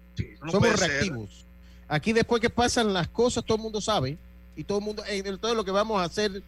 [0.51, 1.47] Somos reactivos.
[1.91, 4.16] Aquí después que pasan las cosas, todo el mundo sabe
[4.55, 6.41] y todo el mundo, en todo lo que vamos a hacer.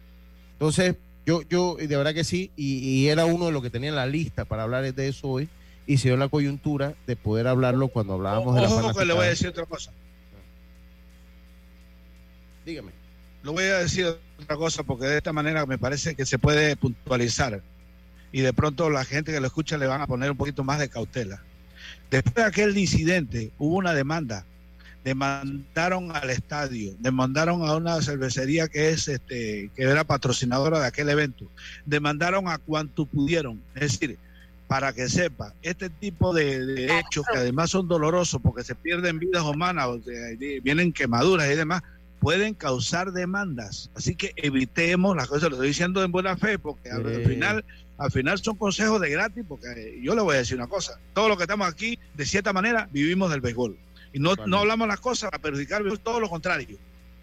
[0.53, 3.97] Entonces, yo, yo, de verdad que sí, y, era uno de los que tenía en
[3.97, 5.49] la lista para hablar de eso hoy,
[5.85, 9.25] y se dio la coyuntura de poder hablarlo cuando hablábamos de la que le voy
[9.25, 9.91] a decir otra cosa.
[12.65, 12.93] Dígame.
[13.43, 14.05] Lo voy a decir
[14.41, 17.61] otra cosa porque de esta manera me parece que se puede puntualizar
[18.31, 20.79] y de pronto la gente que lo escucha le van a poner un poquito más
[20.79, 21.43] de cautela.
[22.09, 24.45] Después de aquel incidente hubo una demanda,
[25.03, 31.09] demandaron al estadio, demandaron a una cervecería que es este que era patrocinadora de aquel
[31.09, 31.45] evento,
[31.85, 34.17] demandaron a cuanto pudieron, es decir,
[34.67, 39.43] para que sepa, este tipo de, hechos que además son dolorosos porque se pierden vidas
[39.43, 39.89] humanas,
[40.63, 41.83] vienen quemaduras y demás,
[42.19, 43.91] pueden causar demandas.
[43.95, 47.65] Así que evitemos las cosas, lo estoy diciendo en buena fe, porque al final
[47.97, 51.29] al final son consejos de gratis, porque yo le voy a decir una cosa, todos
[51.29, 53.77] los que estamos aquí, de cierta manera, vivimos del béisbol.
[54.13, 56.77] Y no, no hablamos las cosas para perjudicar todo lo contrario.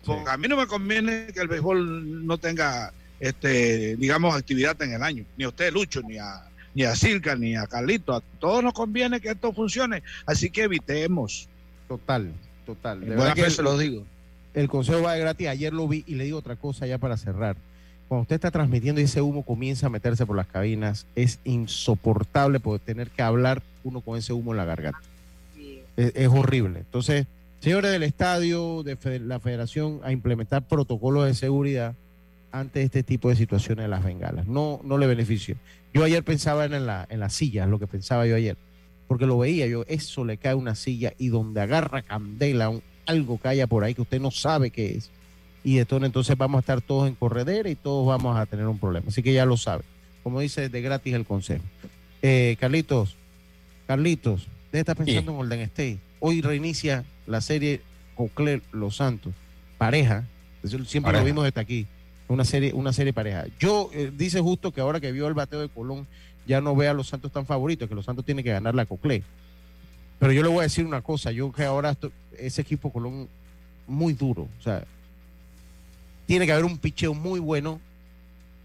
[0.04, 4.92] Porque a mí no me conviene que el béisbol no tenga, este, digamos, actividad en
[4.92, 5.24] el año.
[5.36, 6.42] Ni a usted, Lucho, ni a,
[6.74, 8.14] ni a Circa, ni a Carlito.
[8.14, 10.02] A todos nos conviene que esto funcione.
[10.26, 11.48] Así que evitemos.
[11.86, 12.32] Total,
[12.66, 13.00] total.
[13.00, 14.04] De verdad que se lo digo
[14.54, 15.48] el consejo va de gratis.
[15.48, 17.56] Ayer lo vi y le digo otra cosa ya para cerrar.
[18.08, 22.58] Cuando usted está transmitiendo y ese humo comienza a meterse por las cabinas, es insoportable
[22.58, 25.00] poder tener que hablar uno con ese humo en la garganta.
[26.14, 26.80] Es, horrible.
[26.80, 27.26] Entonces,
[27.60, 31.94] señores del estadio, de la federación, a implementar protocolos de seguridad
[32.52, 34.46] ante este tipo de situaciones de las bengalas.
[34.46, 35.56] No, no le beneficio.
[35.92, 38.56] Yo ayer pensaba en la, en la silla, lo que pensaba yo ayer,
[39.08, 43.38] porque lo veía yo, eso le cae una silla y donde agarra candela un, algo
[43.38, 45.10] que haya por ahí que usted no sabe qué es.
[45.62, 48.78] Y entonces, entonces vamos a estar todos en corredera y todos vamos a tener un
[48.78, 49.08] problema.
[49.08, 49.84] Así que ya lo sabe.
[50.22, 51.64] Como dice de gratis el consejo.
[52.22, 53.16] Eh, Carlitos,
[53.86, 55.98] Carlitos, debe estar pensando en Golden State.
[56.20, 57.82] Hoy reinicia la serie
[58.14, 59.32] Cocle Los Santos.
[59.78, 60.24] Pareja.
[60.86, 61.86] Siempre lo vimos desde aquí.
[62.28, 63.46] Una serie, una serie pareja.
[63.58, 66.06] Yo, eh, dice justo que ahora que vio el bateo de Colón,
[66.46, 68.86] ya no ve a los Santos tan favoritos, que los Santos tienen que ganar la
[68.86, 69.24] Cocle.
[70.20, 71.96] Pero yo le voy a decir una cosa, yo que ahora
[72.38, 73.28] ese equipo Colón
[73.88, 74.84] muy duro, o sea,
[76.26, 77.80] tiene que haber un picheo muy bueno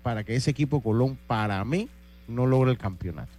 [0.03, 1.89] para que ese equipo Colón, para mí,
[2.27, 3.31] no logre el campeonato.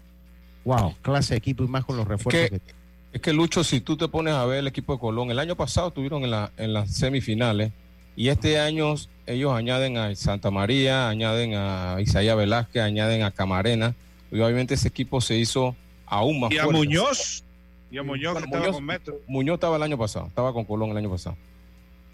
[0.66, 2.64] Wow, clase de equipo y más con los refuerzos que, tiene.
[3.12, 5.56] Es que Lucho, si tú te pones a ver el equipo de Colón, el año
[5.56, 7.72] pasado tuvieron en, la, en las semifinales
[8.16, 8.94] Y este año
[9.26, 13.94] ellos añaden a Santa María, añaden a Isaías Velázquez, añaden a Camarena.
[14.30, 16.78] Y obviamente ese equipo se hizo aún más Y a fuerte.
[16.78, 17.44] Muñoz.
[17.90, 19.20] Y a Muñoz Bueno, que estaba Muñoz- con Metro.
[19.28, 21.36] Muñoz estaba el año pasado, estaba con Colón el año pasado.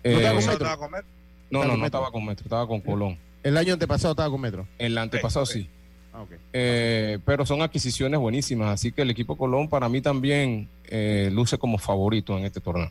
[0.04, 0.52] ¿No estaba Eh, con Metro?
[0.52, 1.08] Estaba con Metro.
[1.50, 3.18] no, ¿Estaba no, no estaba con Metro, estaba con Colón.
[3.42, 4.66] El año antepasado estaba con Metro.
[4.78, 5.68] El antepasado sí.
[6.14, 6.24] Ah.
[6.52, 11.56] Eh, pero son adquisiciones buenísimas, así que el equipo Colón para mí también eh, luce
[11.58, 12.90] como favorito en este torneo.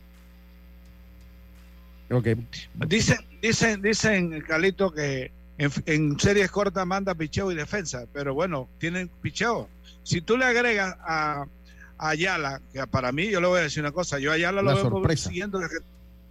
[2.10, 2.28] Ok.
[2.88, 8.68] Dicen, dicen, dicen, Carlito, que en, en series cortas manda picheo y defensa, pero bueno,
[8.78, 9.68] tienen picheo.
[10.02, 11.46] Si tú le agregas a,
[11.96, 14.62] a Ayala, que para mí, yo le voy a decir una cosa, yo a Ayala
[14.62, 15.28] lo La vengo sorpresa.
[15.30, 15.84] siguiendo desde que,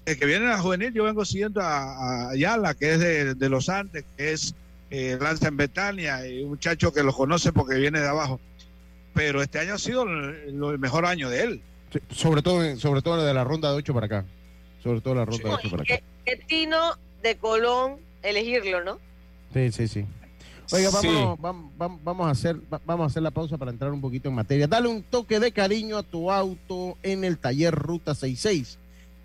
[0.06, 3.50] desde que viene a juvenil, yo vengo siguiendo a, a Ayala, que es de, de
[3.50, 4.54] los Andes, que es
[4.92, 8.40] eh, lanza en Betania, y un muchacho que lo conoce porque viene de abajo.
[9.14, 11.62] Pero este año ha sido el, el mejor año de él.
[11.92, 14.26] Sí, sobre todo, en- sobre todo de la ronda de 8 para acá.
[14.84, 16.00] Sobre todo la ronda de 8 para acá.
[16.26, 16.78] Qué tino
[17.24, 19.00] de Colón elegirlo, ¿no?
[19.54, 20.06] Sí, sí, sí.
[20.74, 21.38] Oiga, vámonos,
[22.02, 24.68] vamos, a hacer, va- vamos a hacer la pausa para entrar un poquito en materia.
[24.68, 28.78] Dale un toque de cariño a tu auto en el taller Ruta 66.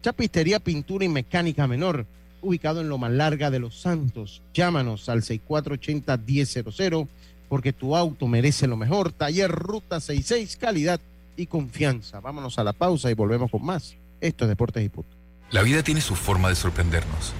[0.03, 2.05] Chapistería, pintura y mecánica menor,
[2.47, 4.43] ubicado en lo más larga de Los Santos.
[4.55, 7.09] Llámanos al 6480-1000
[7.49, 9.13] porque tu auto merece lo mejor.
[9.13, 11.01] Taller Ruta 66, calidad
[11.37, 12.21] y confianza.
[12.21, 13.97] Vámonos a la pausa y volvemos con más.
[14.21, 15.17] Esto es Deportes y Punto.
[15.51, 17.33] La vida tiene su forma de sorprendernos.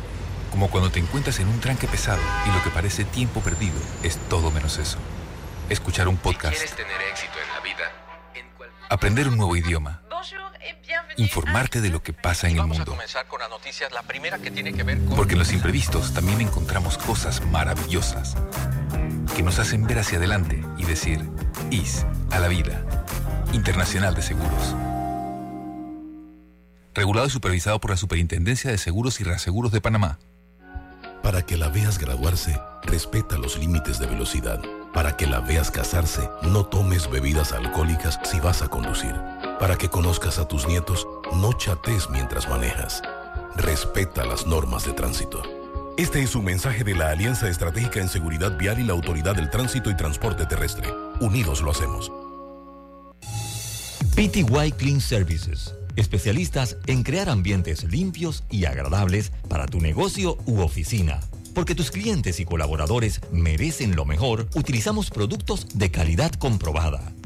[0.51, 4.17] Como cuando te encuentras en un tranque pesado y lo que parece tiempo perdido es
[4.29, 4.99] todo menos eso.
[5.69, 7.93] Escuchar un podcast, tener éxito en la vida,
[8.89, 10.03] aprender un nuevo idioma,
[11.17, 12.93] informarte de lo que pasa en el a mundo.
[12.93, 13.93] comenzar con las noticias.
[13.93, 15.17] La primera que tiene que ver con...
[15.17, 18.37] Porque en los imprevistos también encontramos cosas maravillosas
[19.37, 21.21] que nos hacen ver hacia adelante y decir,
[21.71, 22.83] IS a la vida.
[23.53, 24.75] Internacional de Seguros.
[26.95, 30.19] Regulado y supervisado por la Superintendencia de Seguros y Reaseguros de Panamá.
[31.23, 34.61] Para que la veas graduarse, respeta los límites de velocidad.
[34.95, 39.14] Para que la veas casarse, no tomes bebidas alcohólicas si vas a conducir.
[39.59, 43.01] Para que conozcas a tus nietos, no chates mientras manejas.
[43.57, 45.43] Respeta las normas de tránsito.
[45.97, 49.49] Este es un mensaje de la Alianza Estratégica en Seguridad Vial y la Autoridad del
[49.49, 50.93] Tránsito y Transporte Terrestre.
[51.21, 52.13] Unidos lo hacemos.
[54.15, 61.21] PTY Clean Services, especialistas en crear ambientes limpios y agradables para tu negocio u oficina.
[61.55, 67.11] Porque tus clientes y colaboradores merecen lo mejor, utilizamos productos de calidad comprobada.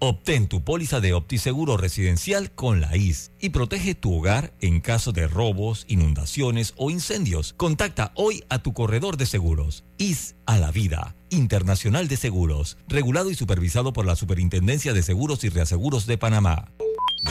[0.00, 5.10] Obtén tu póliza de OptiSeguro residencial con la IS y protege tu hogar en caso
[5.10, 7.52] de robos, inundaciones o incendios.
[7.56, 9.84] Contacta hoy a tu corredor de seguros.
[9.96, 11.16] IS a la vida.
[11.30, 12.78] Internacional de Seguros.
[12.86, 16.70] Regulado y supervisado por la Superintendencia de Seguros y Reaseguros de Panamá.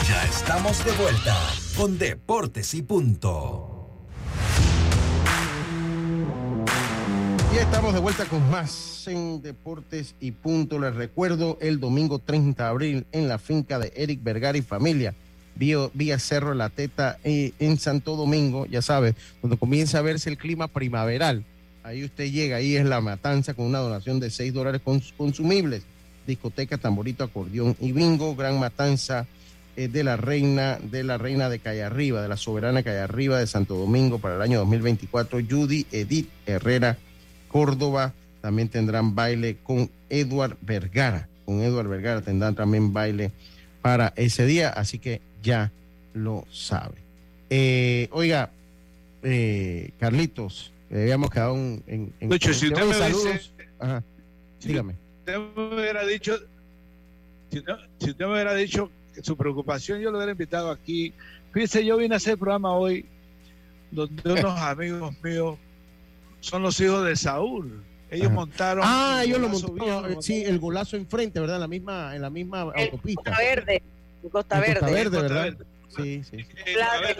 [0.06, 1.36] Ya estamos de vuelta
[1.74, 3.77] con Deportes y Punto.
[7.60, 10.78] Estamos de vuelta con más en Deportes y Punto.
[10.78, 15.14] Les recuerdo el domingo 30 de abril en la finca de Eric Vergara y familia,
[15.56, 20.38] vía, Cerro la Teta eh, en Santo Domingo, ya sabes, donde comienza a verse el
[20.38, 21.44] clima primaveral.
[21.82, 25.82] Ahí usted llega, ahí es la matanza con una donación de 6 dólares cons- consumibles.
[26.26, 29.26] Discoteca, tamborito, acordeón y bingo, gran matanza
[29.76, 33.38] eh, de la reina, de la reina de Calle Arriba, de la soberana Calle Arriba
[33.38, 36.98] de Santo Domingo para el año 2024, Judy Edith Herrera
[37.48, 38.14] Córdoba.
[38.40, 41.28] También tendrán baile con Edward Vergara.
[41.44, 43.32] Con Edward Vergara tendrán también baile
[43.82, 45.72] para ese día, así que ya
[46.14, 46.96] lo sabe.
[47.50, 48.50] Eh, oiga,
[49.22, 51.82] eh, Carlitos, eh, habíamos quedado en...
[51.86, 53.24] en, en- Lucho, si usted me saludos.
[53.32, 54.02] dice- Ajá,
[54.62, 54.94] dígame.
[55.20, 56.36] usted me hubiera dicho,
[57.50, 57.62] si,
[57.98, 61.12] si usted me hubiera dicho que su preocupación, yo lo hubiera invitado aquí.
[61.52, 63.06] Fíjese, yo vine a hacer programa hoy
[63.90, 65.58] donde unos amigos míos
[66.40, 67.82] son los hijos de Saúl.
[68.10, 68.34] Ellos Ajá.
[68.34, 68.84] montaron.
[68.86, 71.56] Ah, ellos lo montaron, eh, sí, el golazo enfrente, ¿verdad?
[71.56, 73.22] En la misma, en la misma El autopista.
[73.30, 73.82] Costa Verde.
[74.22, 74.74] en Costa Verde.
[74.80, 75.42] Costa Verde, Costa ¿verdad?
[75.44, 75.64] Verde.
[75.96, 76.36] Sí, sí.
[76.66, 77.16] Eh, ver,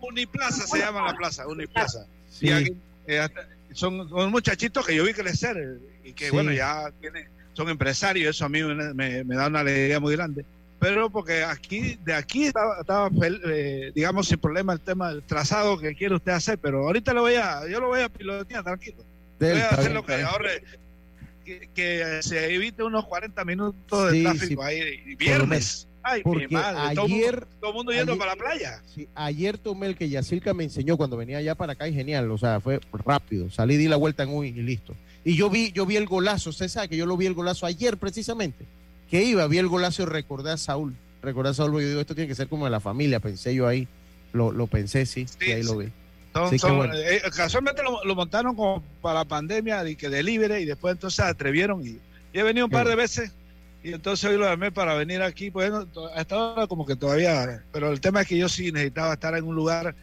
[0.00, 2.06] Uniplaza se llama la plaza, Uniplaza.
[2.30, 2.46] Sí.
[2.48, 2.76] Y aquí,
[3.06, 6.30] eh, hasta- son, son muchachitos que yo vi crecer y que Sí.
[6.30, 10.14] bueno, ya tienen, son empresarios, eso a mí me, me- me da una alegría muy
[10.16, 10.44] grande.
[10.84, 13.10] Pero porque aquí, de aquí estaba, estaba
[13.46, 17.22] eh, digamos, sin problema el tema del trazado que quiere usted hacer, pero ahorita lo
[17.22, 18.98] voy a, yo lo voy a pilotear, tranquilo.
[19.38, 20.62] Del- voy a hacer bien, lo que ahorre,
[21.44, 24.68] que, que se evite unos 40 minutos de Sí, tráfico sí.
[24.68, 25.88] ahí, y viernes.
[26.02, 28.36] Ay, mi Porque madre, todo el ayer- mundo, todo el mundo yendo ayer- para la
[28.42, 28.82] playa.
[28.94, 32.30] Sí, ayer tomé el que Yacilca me enseñó cuando venía allá para acá y genial,
[32.30, 33.48] o sea, fue rápido.
[33.50, 34.94] Salí, di la vuelta en un y listo.
[35.24, 37.64] Y yo vi, yo vi el golazo, usted sabe que yo lo vi el golazo
[37.64, 38.66] ayer precisamente.
[39.10, 40.94] Que iba, vi el golazo y recordé a Saúl.
[41.22, 43.66] Recordé a Saúl, yo digo, esto tiene que ser como de la familia, pensé yo
[43.66, 43.86] ahí.
[44.32, 45.92] Lo, lo pensé, sí, y ahí lo vi.
[46.58, 46.94] Son- bueno.
[46.96, 51.20] eh, casualmente lo, lo montaron como para la pandemia y que delivery y después entonces
[51.24, 51.90] atrevieron y,
[52.32, 53.30] y he venido un Qué par de veces
[53.84, 56.96] y entonces hoy lo llamé para venir aquí, pues no, to- hasta ahora como que
[56.96, 59.94] todavía, pero el tema es que yo sí necesitaba estar en un lugar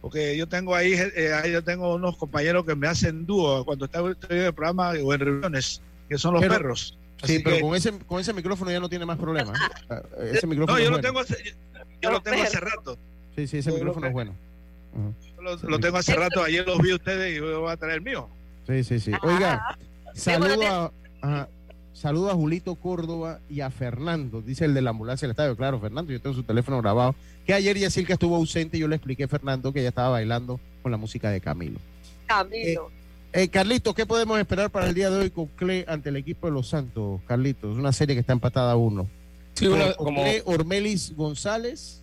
[0.00, 3.86] porque yo tengo ahí, eh, ahí yo tengo unos compañeros que me hacen dúo cuando
[3.86, 6.96] estoy estoy en el programa o en reuniones, que son los Pero- perros.
[7.24, 9.52] Sí, Así pero que- con ese, con ese micrófono ya no tiene más problema.
[9.90, 10.32] ¿eh?
[10.34, 11.08] Ese micrófono no, yo es lo bueno.
[11.08, 11.52] tengo, hace- yo,
[12.02, 12.98] yo lo tengo hace rato.
[13.36, 14.34] Sí, sí, ese yo micrófono es bueno.
[15.36, 17.94] Yo Lo, lo tengo hace rato, ayer los vi ustedes y yo voy a traer
[17.96, 18.28] el mío.
[18.66, 19.12] Sí, sí, sí.
[19.22, 19.76] Oiga,
[20.14, 20.92] saludo a,
[21.22, 21.48] ajá,
[21.94, 25.56] saludo a Julito Córdoba y a Fernando, dice el de la ambulancia del estadio.
[25.56, 27.14] Claro, Fernando, yo tengo su teléfono grabado.
[27.46, 30.60] Que ayer Yacirca estuvo ausente y yo le expliqué a Fernando que ella estaba bailando
[30.82, 31.80] con la música de Camilo.
[32.26, 32.88] Camilo.
[32.88, 33.01] Eh,
[33.50, 36.52] Carlitos, ¿qué podemos esperar para el día de hoy con Cle ante el equipo de
[36.52, 37.20] los Santos?
[37.26, 39.08] Carlitos, una serie que está empatada a uno.
[39.54, 42.02] Sí, una- Con como- Cle, Ormelis González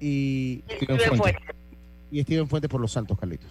[0.00, 1.42] y Steven Fuentes.
[2.10, 3.50] y Steven Fuentes por los Santos, Carlitos.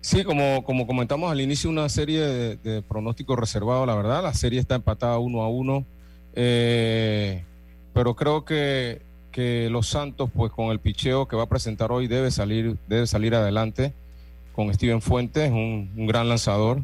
[0.00, 4.22] Sí, como, como comentamos al inicio, una serie de, de pronósticos reservados, la verdad.
[4.22, 5.84] La serie está empatada uno a uno.
[6.34, 7.44] eh,
[7.94, 12.06] pero creo que, que los Santos, pues con el picheo que va a presentar hoy,
[12.06, 13.92] debe salir, debe salir adelante
[14.52, 16.82] con Steven Fuentes, un, gran lanzador.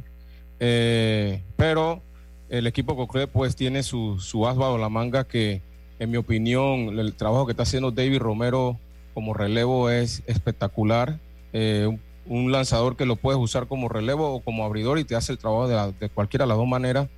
[0.61, 2.03] Eh, pero
[2.49, 5.63] el equipo Coclé, pues tiene su, su as bajo la manga que,
[5.99, 8.79] en mi opinión, el trabajo que está haciendo David Romero
[9.15, 11.19] como relevo es espectacular.
[11.53, 11.89] Eh,
[12.27, 15.39] un, lanzador que lo puedes usar como relevo o como abridor y te hace el
[15.39, 17.09] trabajo de, cualquiera de las dos maneras.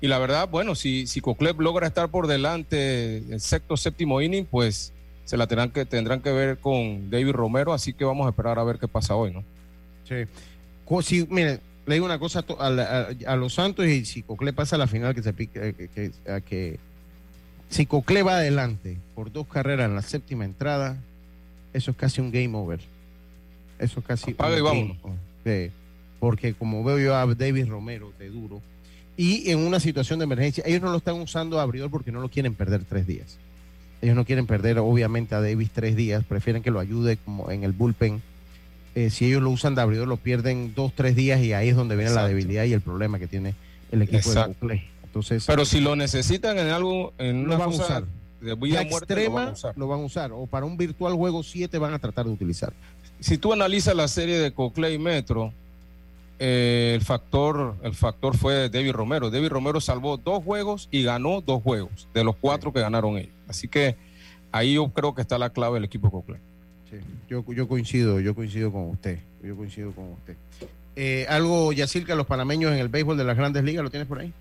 [0.00, 1.20] Y la verdad, bueno, si, si
[1.58, 4.92] logra estar por delante el sexto, séptimo inning, pues
[5.24, 8.58] se la tendrán que, tendrán que ver con David Romero, así que vamos a esperar
[8.58, 9.44] a ver qué pasa hoy, ¿no?
[10.08, 10.24] Sí.
[11.02, 12.44] Si, mire, le digo una cosa
[13.26, 16.30] a los Santos y si Cocle pasa a la final, que se pique, que, que-
[16.32, 16.78] a que
[17.68, 20.96] si Cocle va adelante por dos carreras en la séptima entrada,
[21.74, 22.80] eso es casi un game over.
[23.78, 24.96] Eso es casi Apaga un y game vámonos.
[25.04, 25.68] over.
[25.68, 25.72] Sí,
[26.18, 28.60] porque como veo yo a David Romero de duro
[29.16, 32.20] y en una situación de emergencia, ellos no lo están usando a abridor porque no
[32.20, 33.36] lo quieren perder tres días.
[34.00, 37.64] Ellos no quieren perder, obviamente, a Davis tres días, prefieren que lo ayude como en
[37.64, 38.22] el bullpen.
[38.94, 41.76] Eh, si ellos lo usan de abridor, lo pierden dos, tres días y ahí es
[41.76, 43.54] donde viene la debilidad y el problema que tiene
[43.92, 44.48] el equipo Exacto.
[44.48, 44.84] de Oakley.
[45.04, 48.04] Entonces, Pero si lo necesitan en algo, en lo una van a usar.
[48.40, 49.78] de la muerte, lo van extrema a usar.
[49.78, 50.32] lo van a usar.
[50.32, 52.72] O para un virtual juego 7 van a tratar de utilizar.
[53.20, 55.52] si tú analizas la serie de Coclé y Metro,
[56.40, 59.30] eh, el factor, el factor fue David Romero.
[59.30, 63.32] David Romero salvó dos juegos y ganó dos juegos de los cuatro que ganaron ellos.
[63.48, 63.96] Así que
[64.52, 66.38] ahí yo creo que está la clave del equipo Coclé.
[66.90, 66.96] Sí,
[67.28, 69.18] yo, yo coincido, yo coincido con usted.
[69.42, 70.36] Yo coincido con usted.
[70.96, 74.20] Eh, algo, Yacirca, los panameños en el béisbol de las grandes ligas, ¿lo tienes por
[74.20, 74.32] ahí?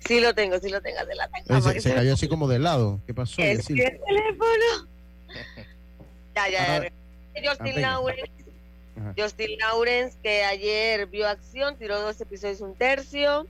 [0.00, 0.98] Sí lo tengo, sí lo tengo.
[1.00, 1.14] Se
[1.56, 3.00] la se, se cayó así como de lado.
[3.06, 3.90] ¿Qué pasó, El Yacirca?
[4.06, 4.88] teléfono.
[6.34, 7.50] Ya, ya, ya.
[7.50, 7.82] Justin.
[7.82, 8.32] Lawrence.
[9.16, 13.46] Justin Lawrence, que ayer vio acción, tiró dos episodios, un tercio,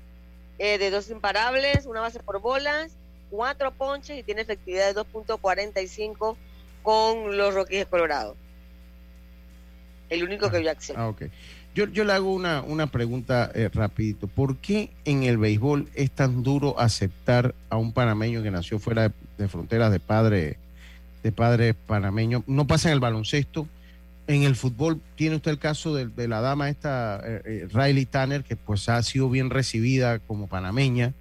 [0.58, 2.96] eh, de dos imparables, una base por bolas,
[3.30, 6.36] cuatro ponches y tiene efectividad de 2.45
[6.86, 8.36] con los Rockies de Colorado.
[10.08, 10.96] El único que vio acción.
[10.96, 11.22] Ah, ok.
[11.74, 14.28] Yo, yo le hago una, una pregunta eh, rapidito.
[14.28, 19.08] ¿Por qué en el béisbol es tan duro aceptar a un panameño que nació fuera
[19.08, 20.58] de, de fronteras de padre,
[21.24, 22.44] de padre panameño?
[22.46, 23.66] No pasa en el baloncesto.
[24.28, 28.06] En el fútbol tiene usted el caso de, de la dama esta, eh, eh, Riley
[28.06, 31.14] Tanner, que pues ha sido bien recibida como panameña.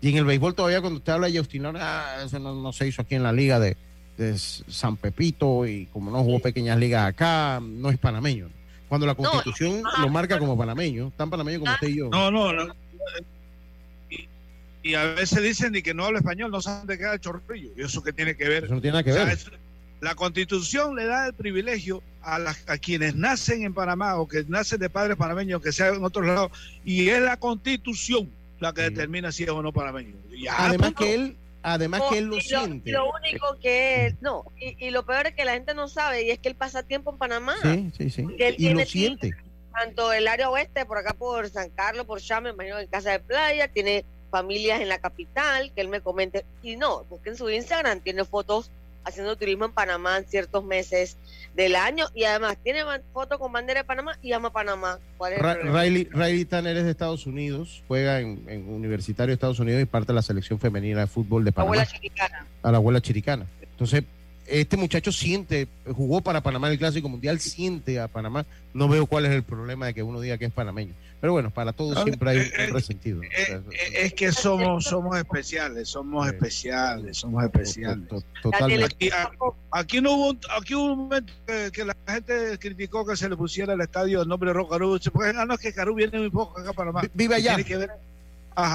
[0.00, 2.88] Y en el béisbol todavía cuando usted habla de Justin ah, eso no, no se
[2.88, 3.76] hizo aquí en la liga de,
[4.16, 8.48] de San Pepito y como no jugó pequeñas ligas acá, no es panameño.
[8.88, 12.08] Cuando la constitución lo marca como panameño, tan panameño como usted y yo.
[12.10, 12.74] No, no, no.
[14.10, 14.28] Y,
[14.82, 17.20] y a veces dicen ni que no habla español, no saben de qué era el
[17.20, 17.70] chorrillo.
[17.76, 18.64] ¿Y eso qué tiene que ver?
[18.64, 19.34] Eso no tiene nada que O sea, ver.
[19.34, 19.50] es-
[20.00, 24.44] la constitución le da el privilegio a, las- a quienes nacen en Panamá o que
[24.46, 26.52] nacen de padres panameños, que sean en otros lados,
[26.84, 28.28] y es la constitución
[28.60, 30.14] la que determina si es o no panameño.
[30.30, 31.36] Y ya, Además que él,
[31.66, 32.90] Además No, que él lo siente.
[32.90, 36.22] Lo único que él, no, y, y lo peor es que la gente no sabe,
[36.24, 37.54] y es que él pasa tiempo en Panamá.
[37.62, 38.26] Sí, sí, sí.
[38.38, 39.30] Él Y lo siente.
[39.72, 43.20] Tanto el área oeste, por acá por San Carlos, por Chame, imagino en Casa de
[43.20, 47.48] Playa, tiene familias en la capital, que él me comente, y no, porque en su
[47.48, 48.70] Instagram tiene fotos
[49.04, 51.16] haciendo turismo en Panamá en ciertos meses
[51.54, 52.80] del año, y además tiene
[53.12, 54.98] fotos con bandera de Panamá y ama Panamá.
[55.16, 55.54] ¿Cuál es Ra-?
[55.54, 59.84] Riley, Riley Tanner es de Estados Unidos, juega en, en Universitario de Estados Unidos y
[59.84, 61.74] parte de la selección femenina de fútbol de Panamá.
[61.74, 62.46] Abuela chiricana.
[62.62, 63.46] a la abuela chiricana.
[63.62, 64.04] Entonces,
[64.46, 68.44] este muchacho siente, jugó para Panamá en el Clásico Mundial, siente a Panamá.
[68.72, 70.92] No veo cuál es el problema de que uno diga que es panameño.
[71.24, 73.22] Pero bueno, para todos siempre hay eh, un, un resentido.
[73.94, 78.06] Es que somos, somos especiales, somos especiales, somos especiales.
[78.42, 79.10] totalmente.
[79.70, 83.26] Aquí, no hubo, un- aquí hubo un momento que, que la gente criticó que se
[83.30, 84.98] le pusiera el estadio el nombre de Roca Caru.
[85.14, 87.00] Porque ah, no, es que Caru viene muy poco acá a Panamá.
[87.14, 87.54] Vive allá.
[87.54, 87.90] Tiene que ver-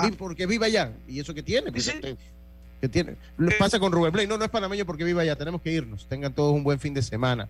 [0.10, 0.92] Vi- Porque vive allá.
[1.08, 1.72] ¿Y eso qué tiene?
[1.72, 2.18] Pues, este,
[2.82, 3.14] ¿Qué tiene?
[3.38, 4.26] Lo pasa con Rubén Blay.
[4.26, 5.36] No, no es panameño porque vive allá.
[5.36, 6.08] Tenemos que irnos.
[6.08, 7.48] Tengan todos un buen fin de semana.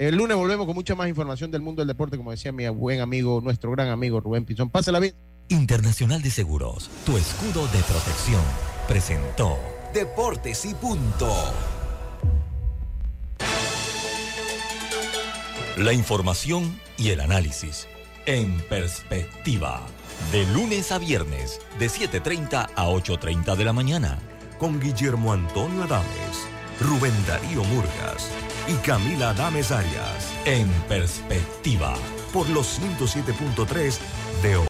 [0.00, 3.02] El lunes volvemos con mucha más información del mundo del deporte, como decía mi buen
[3.02, 4.70] amigo, nuestro gran amigo Rubén Pizón.
[4.70, 5.14] Pásala bien.
[5.50, 8.40] Internacional de Seguros, tu escudo de protección,
[8.88, 9.58] presentó
[9.92, 11.30] Deportes y punto.
[15.76, 17.86] la información y el análisis
[18.24, 19.82] en perspectiva.
[20.32, 24.18] De lunes a viernes, de 7.30 a 8.30 de la mañana.
[24.58, 26.48] Con Guillermo Antonio Adames,
[26.80, 28.30] Rubén Darío Murgas
[28.68, 30.32] y Camila Adames Arias.
[30.44, 31.94] En perspectiva.
[32.32, 33.98] Por los 107.3
[34.42, 34.56] de